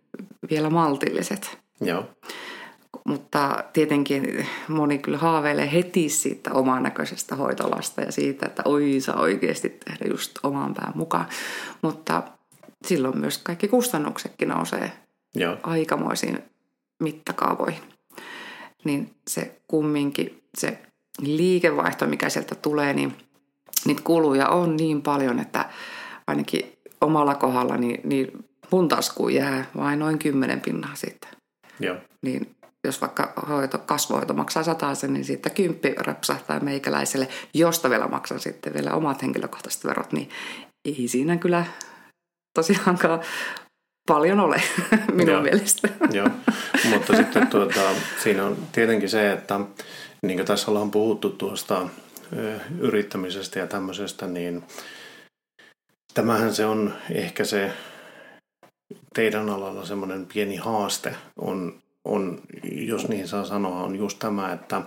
vielä 0.49 0.69
maltilliset. 0.69 1.57
Joo. 1.81 2.05
Mutta 3.07 3.63
tietenkin 3.73 4.47
moni 4.67 4.97
kyllä 4.97 5.17
haaveilee 5.17 5.71
heti 5.73 6.09
siitä 6.09 6.53
oman 6.53 6.83
näköisestä 6.83 7.35
hoitolasta 7.35 8.01
ja 8.01 8.11
siitä, 8.11 8.45
että 8.45 8.61
oi 8.65 8.95
saa 8.99 9.19
oikeasti 9.19 9.69
tehdä 9.69 10.05
just 10.09 10.31
oman 10.43 10.73
pään 10.73 10.91
mukaan. 10.95 11.25
Mutta 11.81 12.23
silloin 12.85 13.17
myös 13.17 13.37
kaikki 13.37 13.67
kustannuksetkin 13.67 14.47
nousee 14.47 14.91
Joo. 15.35 15.57
aikamoisiin 15.63 16.39
mittakaavoihin. 17.03 17.81
Niin 18.83 19.15
se 19.29 19.61
kumminkin, 19.67 20.43
se 20.57 20.79
liikevaihto, 21.21 22.07
mikä 22.07 22.29
sieltä 22.29 22.55
tulee, 22.55 22.93
niin 22.93 23.13
niitä 23.85 24.01
kuluja 24.03 24.47
on 24.49 24.75
niin 24.77 25.01
paljon, 25.01 25.39
että 25.39 25.69
ainakin 26.27 26.77
omalla 27.01 27.35
kohdalla 27.35 27.77
niin, 27.77 28.01
niin 28.03 28.31
mun 28.71 28.87
taskuun 28.87 29.33
jää 29.33 29.65
vain 29.77 29.99
noin 29.99 30.19
kymmenen 30.19 30.61
pinnaa 30.61 30.95
sitten. 30.95 31.29
Joo. 31.79 31.95
Niin 32.21 32.56
jos 32.87 33.01
vaikka 33.01 33.33
hoito, 33.49 33.77
kasvohoito 33.77 34.33
maksaa 34.33 34.93
sen, 34.93 35.13
niin 35.13 35.25
sitten 35.25 35.51
kymppi 35.51 35.95
rapsahtaa 35.97 36.59
meikäläiselle, 36.59 37.27
josta 37.53 37.89
vielä 37.89 38.07
maksan 38.07 38.39
sitten 38.39 38.73
vielä 38.73 38.93
omat 38.93 39.21
henkilökohtaiset 39.21 39.85
verot, 39.85 40.13
niin 40.13 40.29
ei 40.85 41.07
siinä 41.07 41.37
kyllä 41.37 41.65
tosiaankaan 42.59 43.21
paljon 44.07 44.39
ole 44.39 44.61
minun 45.13 45.33
Joo. 45.33 45.41
mielestä. 45.41 45.89
Joo, 46.17 46.29
mutta 46.89 47.15
sitten 47.15 47.47
tuota, 47.47 47.81
siinä 48.23 48.45
on 48.45 48.57
tietenkin 48.71 49.09
se, 49.09 49.31
että 49.31 49.59
niin 50.21 50.37
kuin 50.37 50.47
tässä 50.47 50.71
ollaan 50.71 50.91
puhuttu 50.91 51.29
tuosta 51.29 51.89
yrittämisestä 52.79 53.59
ja 53.59 53.67
tämmöisestä, 53.67 54.27
niin 54.27 54.63
tämähän 56.13 56.55
se 56.55 56.65
on 56.65 56.93
ehkä 57.11 57.45
se 57.45 57.71
teidän 59.13 59.49
alalla 59.49 59.85
semmoinen 59.85 60.25
pieni 60.25 60.55
haaste 60.55 61.15
on 61.41 61.81
on, 62.07 62.39
jos 62.71 63.07
niin 63.07 63.27
saa 63.27 63.45
sanoa, 63.45 63.83
on 63.83 63.95
just 63.95 64.19
tämä, 64.19 64.53
että 64.53 64.81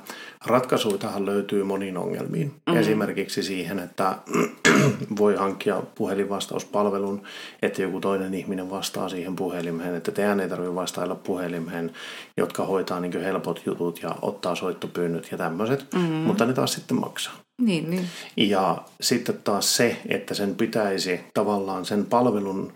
ratkaisuitahan 0.46 1.26
löytyy 1.26 1.64
moniin 1.64 1.96
ongelmiin. 1.96 2.46
Mm-hmm. 2.46 2.80
Esimerkiksi 2.80 3.42
siihen, 3.42 3.78
että 3.78 4.16
voi 5.18 5.36
hankkia 5.36 5.82
puhelinvastauspalvelun, 5.94 7.22
että 7.62 7.82
joku 7.82 8.00
toinen 8.00 8.34
ihminen 8.34 8.70
vastaa 8.70 9.08
siihen 9.08 9.36
puhelimeen, 9.36 9.94
että 9.94 10.12
teidän 10.12 10.40
ei 10.40 10.48
tarvitse 10.48 10.74
vastailla 10.74 11.14
puhelimeen, 11.14 11.90
jotka 12.36 12.64
hoitaa 12.64 13.00
niin 13.00 13.22
helpot 13.22 13.62
jutut 13.66 14.02
ja 14.02 14.14
ottaa 14.22 14.54
soittopyynnöt 14.54 15.28
ja 15.30 15.38
tämmöiset, 15.38 15.86
mm-hmm. 15.94 16.14
mutta 16.14 16.44
ne 16.44 16.52
taas 16.52 16.72
sitten 16.72 17.00
maksaa. 17.00 17.34
Niin, 17.60 17.90
niin. 17.90 18.06
Ja 18.36 18.82
sitten 19.00 19.38
taas 19.44 19.76
se, 19.76 19.96
että 20.08 20.34
sen 20.34 20.54
pitäisi 20.54 21.20
tavallaan 21.34 21.84
sen 21.84 22.06
palvelun 22.06 22.72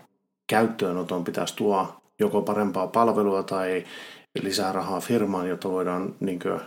käyttöönoton 0.47 1.23
pitäisi 1.23 1.55
tuo 1.55 1.95
joko 2.19 2.41
parempaa 2.41 2.87
palvelua 2.87 3.43
tai 3.43 3.83
lisää 4.43 4.71
rahaa 4.71 4.99
firmaan, 4.99 5.49
jotta 5.49 5.69
voidaan 5.69 6.15
niin 6.19 6.39
kuin, 6.39 6.59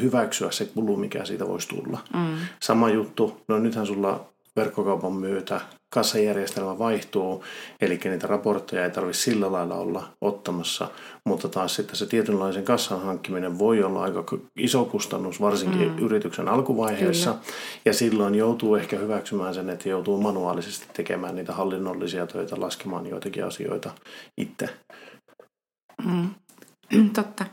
hyväksyä 0.00 0.50
se 0.50 0.64
kulu, 0.64 0.96
mikä 0.96 1.24
siitä 1.24 1.48
voisi 1.48 1.68
tulla. 1.68 1.98
Mm. 2.14 2.36
Sama 2.62 2.90
juttu, 2.90 3.40
no 3.48 3.58
nythän 3.58 3.86
sulla 3.86 4.34
verkkokaupan 4.56 5.12
myötä 5.12 5.60
kassajärjestelmä 5.94 6.78
vaihtuu, 6.78 7.44
eli 7.80 8.00
niitä 8.04 8.26
raportteja 8.26 8.84
ei 8.84 8.90
tarvitse 8.90 9.22
sillä 9.22 9.52
lailla 9.52 9.74
olla 9.74 10.08
ottamassa, 10.20 10.90
mutta 11.24 11.48
taas 11.48 11.74
sitten 11.74 11.96
se 11.96 12.06
tietynlaisen 12.06 12.64
kassan 12.64 13.02
hankkiminen 13.02 13.58
voi 13.58 13.82
olla 13.82 14.02
aika 14.02 14.24
iso 14.56 14.84
kustannus, 14.84 15.40
varsinkin 15.40 15.88
mm. 15.88 15.98
yrityksen 15.98 16.48
alkuvaiheessa, 16.48 17.30
Kyllä. 17.30 17.44
ja 17.84 17.92
silloin 17.92 18.34
joutuu 18.34 18.74
ehkä 18.74 18.96
hyväksymään 18.96 19.54
sen, 19.54 19.70
että 19.70 19.88
joutuu 19.88 20.20
manuaalisesti 20.20 20.86
tekemään 20.92 21.36
niitä 21.36 21.52
hallinnollisia 21.52 22.26
töitä, 22.26 22.60
laskemaan 22.60 23.06
joitakin 23.06 23.44
asioita 23.44 23.90
itse. 24.36 24.68
Mm. 26.04 26.30
Totta. 27.14 27.46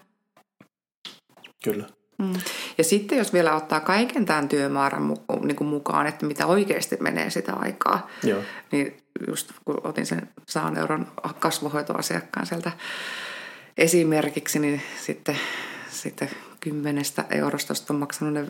Kyllä. 1.64 1.86
Mm. 2.18 2.34
Ja 2.78 2.84
sitten 2.84 3.18
jos 3.18 3.34
vielä 3.34 3.56
ottaa 3.56 3.80
kaiken 3.80 4.26
tämän 4.26 4.50
työmäärän 4.50 5.14
niin 5.42 5.56
kuin 5.56 5.68
mukaan, 5.68 6.08
että 6.08 6.26
mitä 6.26 6.46
oikeasti 6.46 6.98
menee 7.00 7.30
sitä 7.30 7.54
aikaa, 7.54 8.08
Joo. 8.24 8.42
niin 8.72 8.98
just 9.28 9.52
kun 9.66 9.82
otin 9.84 10.06
sen 10.06 10.30
saan 10.50 10.78
euron 10.78 11.08
kasvohoitoasiakkaan 11.40 12.46
sieltä 12.46 12.72
esimerkiksi, 13.78 14.60
niin 14.60 14.82
sitten, 15.02 15.38
sitten 15.90 16.30
kymmenestä 16.60 17.26
eurosta, 17.30 17.74
on 17.90 17.96
maksanut 17.96 18.34
ne 18.34 18.48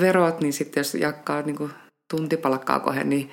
verot, 0.00 0.40
niin 0.40 0.52
sitten 0.52 0.80
jos 0.80 0.94
jakaa 0.94 1.42
niin 1.42 1.56
kuin 1.56 1.72
tuntipalkkaa 2.10 2.80
kohden, 2.80 3.08
niin 3.08 3.30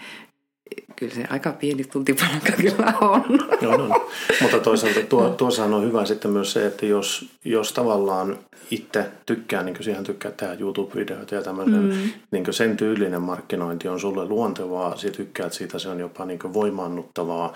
kyllä 0.95 1.15
se 1.15 1.23
aika 1.29 1.51
pieni 1.51 1.83
tuntipalkka 1.83 2.51
kyllä 2.61 2.93
on. 3.01 3.23
Joo, 3.61 3.77
no. 3.77 4.09
Mutta 4.41 4.59
toisaalta 4.59 5.01
tuo, 5.01 5.29
tuossahan 5.29 5.73
on 5.73 5.83
hyvä 5.83 6.05
sitten 6.05 6.31
myös 6.31 6.53
se, 6.53 6.65
että 6.65 6.85
jos, 6.85 7.29
jos 7.45 7.73
tavallaan 7.73 8.37
itse 8.71 9.05
tykkää, 9.25 9.63
niin 9.63 9.75
kuin 9.75 9.83
siihen 9.83 10.03
tykkää 10.03 10.31
tehdä 10.31 10.53
YouTube-videoita 10.59 11.35
ja 11.35 11.41
tämmöisen, 11.41 11.83
mm. 11.83 12.09
niin 12.31 12.53
sen 12.53 12.77
tyylinen 12.77 13.21
markkinointi 13.21 13.87
on 13.87 13.99
sulle 13.99 14.25
luontevaa, 14.25 14.97
sä 14.97 15.09
tykkäät 15.09 15.53
siitä, 15.53 15.79
se 15.79 15.89
on 15.89 15.99
jopa 15.99 16.25
niin 16.25 16.53
voimaannuttavaa, 16.53 17.53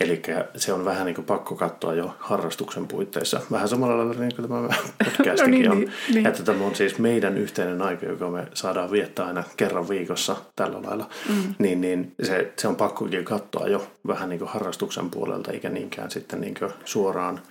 eli 0.00 0.22
se 0.56 0.72
on 0.72 0.84
vähän 0.84 1.06
niin 1.06 1.24
pakko 1.24 1.54
katsoa 1.54 1.94
jo 1.94 2.14
harrastuksen 2.18 2.86
puitteissa. 2.86 3.40
Vähän 3.50 3.68
samalla 3.68 3.96
lailla 3.96 4.14
niin 4.14 4.36
kuin 4.36 4.48
tämä 4.48 4.68
podcastikin 5.04 5.36
no 5.46 5.46
niin, 5.46 5.70
on, 5.70 5.78
niin, 5.78 5.92
niin. 6.14 6.26
että 6.26 6.42
tämä 6.42 6.64
on 6.64 6.74
siis 6.74 6.98
meidän 6.98 7.38
yhteinen 7.38 7.82
aika, 7.82 8.06
joka 8.06 8.30
me 8.30 8.46
saadaan 8.54 8.90
viettää 8.90 9.26
aina 9.26 9.44
kerran 9.56 9.88
viikossa 9.88 10.36
tällä 10.56 10.82
lailla, 10.82 11.08
mm. 11.28 11.54
niin, 11.58 11.80
niin 11.80 12.14
se, 12.22 12.47
se 12.56 12.68
on 12.68 12.76
pakkokin 12.76 13.24
katsoa 13.24 13.68
jo 13.68 13.90
vähän 14.06 14.28
niin 14.28 14.38
kuin 14.38 14.50
harrastuksen 14.50 15.10
puolelta, 15.10 15.52
eikä 15.52 15.68
niinkään 15.68 16.10
sitten 16.10 16.40
niin 16.40 16.54
kuin 16.54 16.72
suoraan 16.84 17.42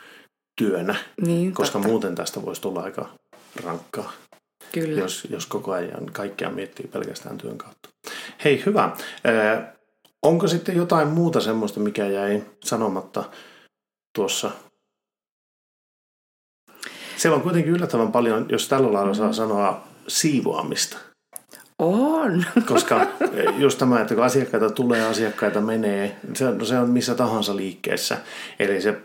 työnä, 0.57 0.95
niin, 1.21 1.53
koska 1.53 1.73
totta. 1.73 1.87
muuten 1.87 2.15
tästä 2.15 2.41
voisi 2.41 2.61
tulla 2.61 2.81
aika 2.81 3.09
rankkaa. 3.63 4.11
Kyllä. 4.71 4.99
Jos, 4.99 5.27
jos 5.29 5.45
koko 5.45 5.71
ajan 5.71 6.05
kaikkea 6.05 6.49
miettii 6.49 6.87
pelkästään 6.87 7.37
työn 7.37 7.57
kautta. 7.57 7.89
Hei, 8.43 8.63
hyvä. 8.65 8.95
Ö, 9.27 9.61
onko 10.23 10.47
sitten 10.47 10.75
jotain 10.75 11.07
muuta 11.07 11.41
semmoista, 11.41 11.79
mikä 11.79 12.07
jäi 12.07 12.43
sanomatta 12.63 13.23
tuossa? 14.15 14.51
Siellä 17.17 17.35
on 17.35 17.41
kuitenkin 17.41 17.73
yllättävän 17.73 18.11
paljon, 18.11 18.45
jos 18.49 18.67
tällä 18.67 18.93
lailla 18.93 19.13
saa 19.13 19.33
sanoa, 19.33 19.87
siivoamista. 20.07 20.97
On. 21.79 22.45
Koska 22.73 23.07
just 23.57 23.77
tämä, 23.79 24.01
että 24.01 24.15
kun 24.15 24.23
asiakkaita 24.23 24.69
tulee, 24.69 25.05
asiakkaita 25.05 25.61
menee, 25.61 26.15
se 26.33 26.47
on, 26.47 26.65
se 26.65 26.77
on 26.77 26.89
missä 26.89 27.15
tahansa 27.15 27.55
liikkeessä. 27.55 28.17
Eli 28.59 28.81
se 28.81 28.97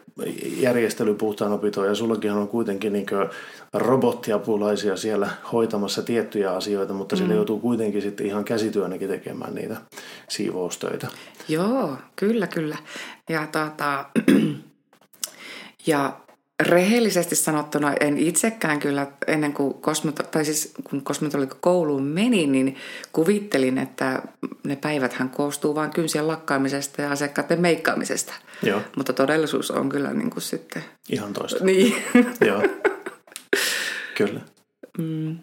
järjestely 0.56 1.14
puhtaan 1.14 1.52
opitoon 1.52 1.86
ja 1.86 1.94
sullakin 1.94 2.32
on 2.32 2.48
kuitenkin 2.48 2.92
niin 2.92 3.06
robottiapulaisia 3.72 4.96
siellä 4.96 5.28
hoitamassa 5.52 6.02
tiettyjä 6.02 6.52
asioita, 6.52 6.92
mutta 6.92 7.16
mm. 7.16 7.18
sillä 7.18 7.34
joutuu 7.34 7.60
kuitenkin 7.60 8.02
sitten 8.02 8.26
ihan 8.26 8.44
käsityönäkin 8.44 9.08
tekemään 9.08 9.54
niitä 9.54 9.76
siivoustöitä. 10.28 11.08
Joo, 11.48 11.96
kyllä, 12.16 12.46
kyllä. 12.46 12.76
Ja, 13.28 13.46
tuota, 13.52 14.04
ja 15.86 16.12
Rehellisesti 16.62 17.36
sanottuna 17.36 17.92
en 18.00 18.18
itsekään 18.18 18.80
kyllä 18.80 19.06
ennen 19.26 19.52
kuin, 19.52 19.74
kosmeto- 19.74 20.22
tai 20.22 20.44
siis 20.44 20.72
kun 20.84 21.02
kouluun 21.60 22.02
menin, 22.02 22.52
niin 22.52 22.76
kuvittelin, 23.12 23.78
että 23.78 24.22
ne 24.64 24.76
päiväthän 24.76 25.30
koostuu 25.30 25.74
vain 25.74 25.90
kynsien 25.90 26.28
lakkaamisesta 26.28 27.02
ja 27.02 27.10
asiakkaiden 27.10 27.60
meikkaamisesta. 27.60 28.32
Joo. 28.62 28.80
Mutta 28.96 29.12
todellisuus 29.12 29.70
on 29.70 29.88
kyllä 29.88 30.12
niin 30.12 30.30
kuin 30.30 30.42
sitten... 30.42 30.84
Ihan 31.08 31.32
toista. 31.32 31.64
Niin. 31.64 31.94
Joo. 32.48 32.62
Kyllä. 34.16 34.40
Mm. 34.98 35.38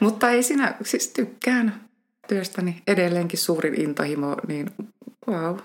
Mutta 0.00 0.30
ei 0.30 0.42
sinä, 0.42 0.74
siis 0.82 1.08
tykkään 1.08 1.88
työstäni 2.28 2.82
edelleenkin 2.86 3.38
suurin 3.38 3.80
intohimo, 3.80 4.36
niin 4.48 4.70
wow, 5.28 5.56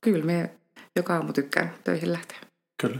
kyllä 0.00 0.24
me 0.24 0.50
joka 0.96 1.14
aamu 1.14 1.32
tykkään 1.32 1.74
töihin 1.84 2.12
lähteä. 2.12 2.38
Kyllä. 2.80 2.98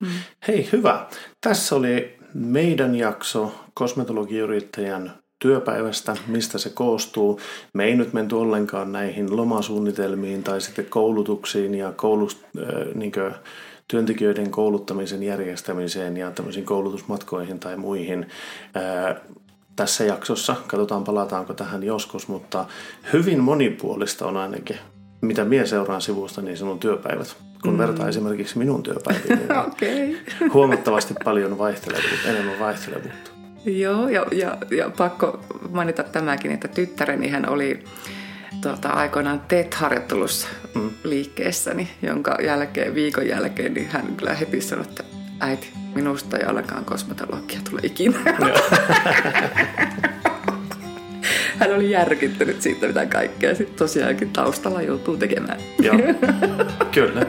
Mm. 0.00 0.08
Hei, 0.48 0.68
hyvä. 0.72 1.06
Tässä 1.40 1.74
oli 1.76 2.18
meidän 2.34 2.94
jakso 2.94 3.54
kosmetologiyrittäjän 3.74 5.12
työpäivästä, 5.38 6.16
mistä 6.26 6.58
se 6.58 6.70
koostuu. 6.70 7.40
Me 7.74 7.84
ei 7.84 7.96
nyt 7.96 8.12
menty 8.12 8.34
ollenkaan 8.34 8.92
näihin 8.92 9.36
lomasuunnitelmiin 9.36 10.42
tai 10.42 10.60
sitten 10.60 10.86
koulutuksiin 10.86 11.74
ja 11.74 11.92
koulust, 11.92 12.38
äh, 12.44 12.94
niin 12.94 13.12
työntekijöiden 13.88 14.50
kouluttamisen 14.50 15.22
järjestämiseen 15.22 16.16
ja 16.16 16.30
tämmöisiin 16.30 16.66
koulutusmatkoihin 16.66 17.60
tai 17.60 17.76
muihin. 17.76 18.26
Äh, 18.76 19.16
tässä 19.76 20.04
jaksossa, 20.04 20.56
katsotaan 20.66 21.04
palataanko 21.04 21.54
tähän 21.54 21.82
joskus, 21.82 22.28
mutta 22.28 22.66
hyvin 23.12 23.40
monipuolista 23.40 24.26
on 24.26 24.36
ainakin, 24.36 24.76
mitä 25.20 25.44
mie 25.44 25.66
seuraan 25.66 26.00
sivusta, 26.00 26.42
niin 26.42 26.56
sinun 26.56 26.78
työpäivät 26.78 27.36
kun 27.62 27.72
mm. 27.72 27.78
vertaa 27.78 28.08
esimerkiksi 28.08 28.58
minun 28.58 28.82
työpäiviin, 28.82 29.38
niin 29.38 29.58
okay. 29.66 30.16
huomattavasti 30.52 31.14
paljon 31.24 31.58
vaihtelevuutta, 31.58 32.28
enemmän 32.28 32.58
vaihtelevuutta. 32.58 33.30
Joo, 33.64 34.08
ja, 34.08 34.26
ja, 34.32 34.56
ja 34.70 34.90
pakko 34.96 35.40
mainita 35.70 36.02
tämäkin, 36.02 36.50
että 36.50 36.68
tyttäreni 36.68 37.28
hän 37.28 37.48
oli 37.48 37.84
tuota, 38.62 38.88
aikoinaan 38.88 39.42
TET-harjoittelussa 39.48 40.48
mm. 40.74 40.90
liikkeessäni, 41.04 41.88
jonka 42.02 42.38
jälkeen, 42.42 42.94
viikon 42.94 43.28
jälkeen, 43.28 43.74
niin 43.74 43.88
hän 43.88 44.16
kyllä 44.16 44.34
heti 44.34 44.60
sanoi, 44.60 44.84
että 44.84 45.04
äiti, 45.40 45.72
minusta 45.94 46.36
ei 46.36 46.44
ainakaan 46.44 46.84
kosmetologia 46.84 47.60
tule 47.70 47.80
ikinä. 47.82 48.18
hän 51.58 51.74
oli 51.74 51.90
järkyttynyt 51.90 52.62
siitä, 52.62 52.86
mitä 52.86 53.06
kaikkea 53.06 53.54
sitten 53.54 53.78
tosiaankin 53.78 54.30
taustalla 54.30 54.82
joutuu 54.82 55.16
tekemään. 55.16 55.60
Joo, 55.82 55.96
kyllä. 56.94 57.26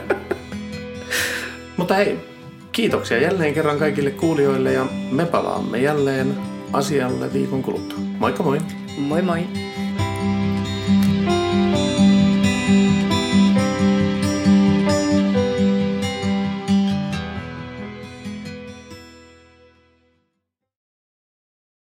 Mutta 1.77 1.93
hei, 1.93 2.17
kiitoksia 2.71 3.21
jälleen 3.21 3.53
kerran 3.53 3.79
kaikille 3.79 4.11
kuulijoille 4.11 4.73
ja 4.73 4.85
me 5.11 5.25
palaamme 5.25 5.81
jälleen 5.81 6.37
asialle 6.73 7.33
viikon 7.33 7.63
kuluttua. 7.63 7.99
Moikka 8.19 8.43
moi! 8.43 8.59
Moi 8.97 9.21
moi! 9.21 9.68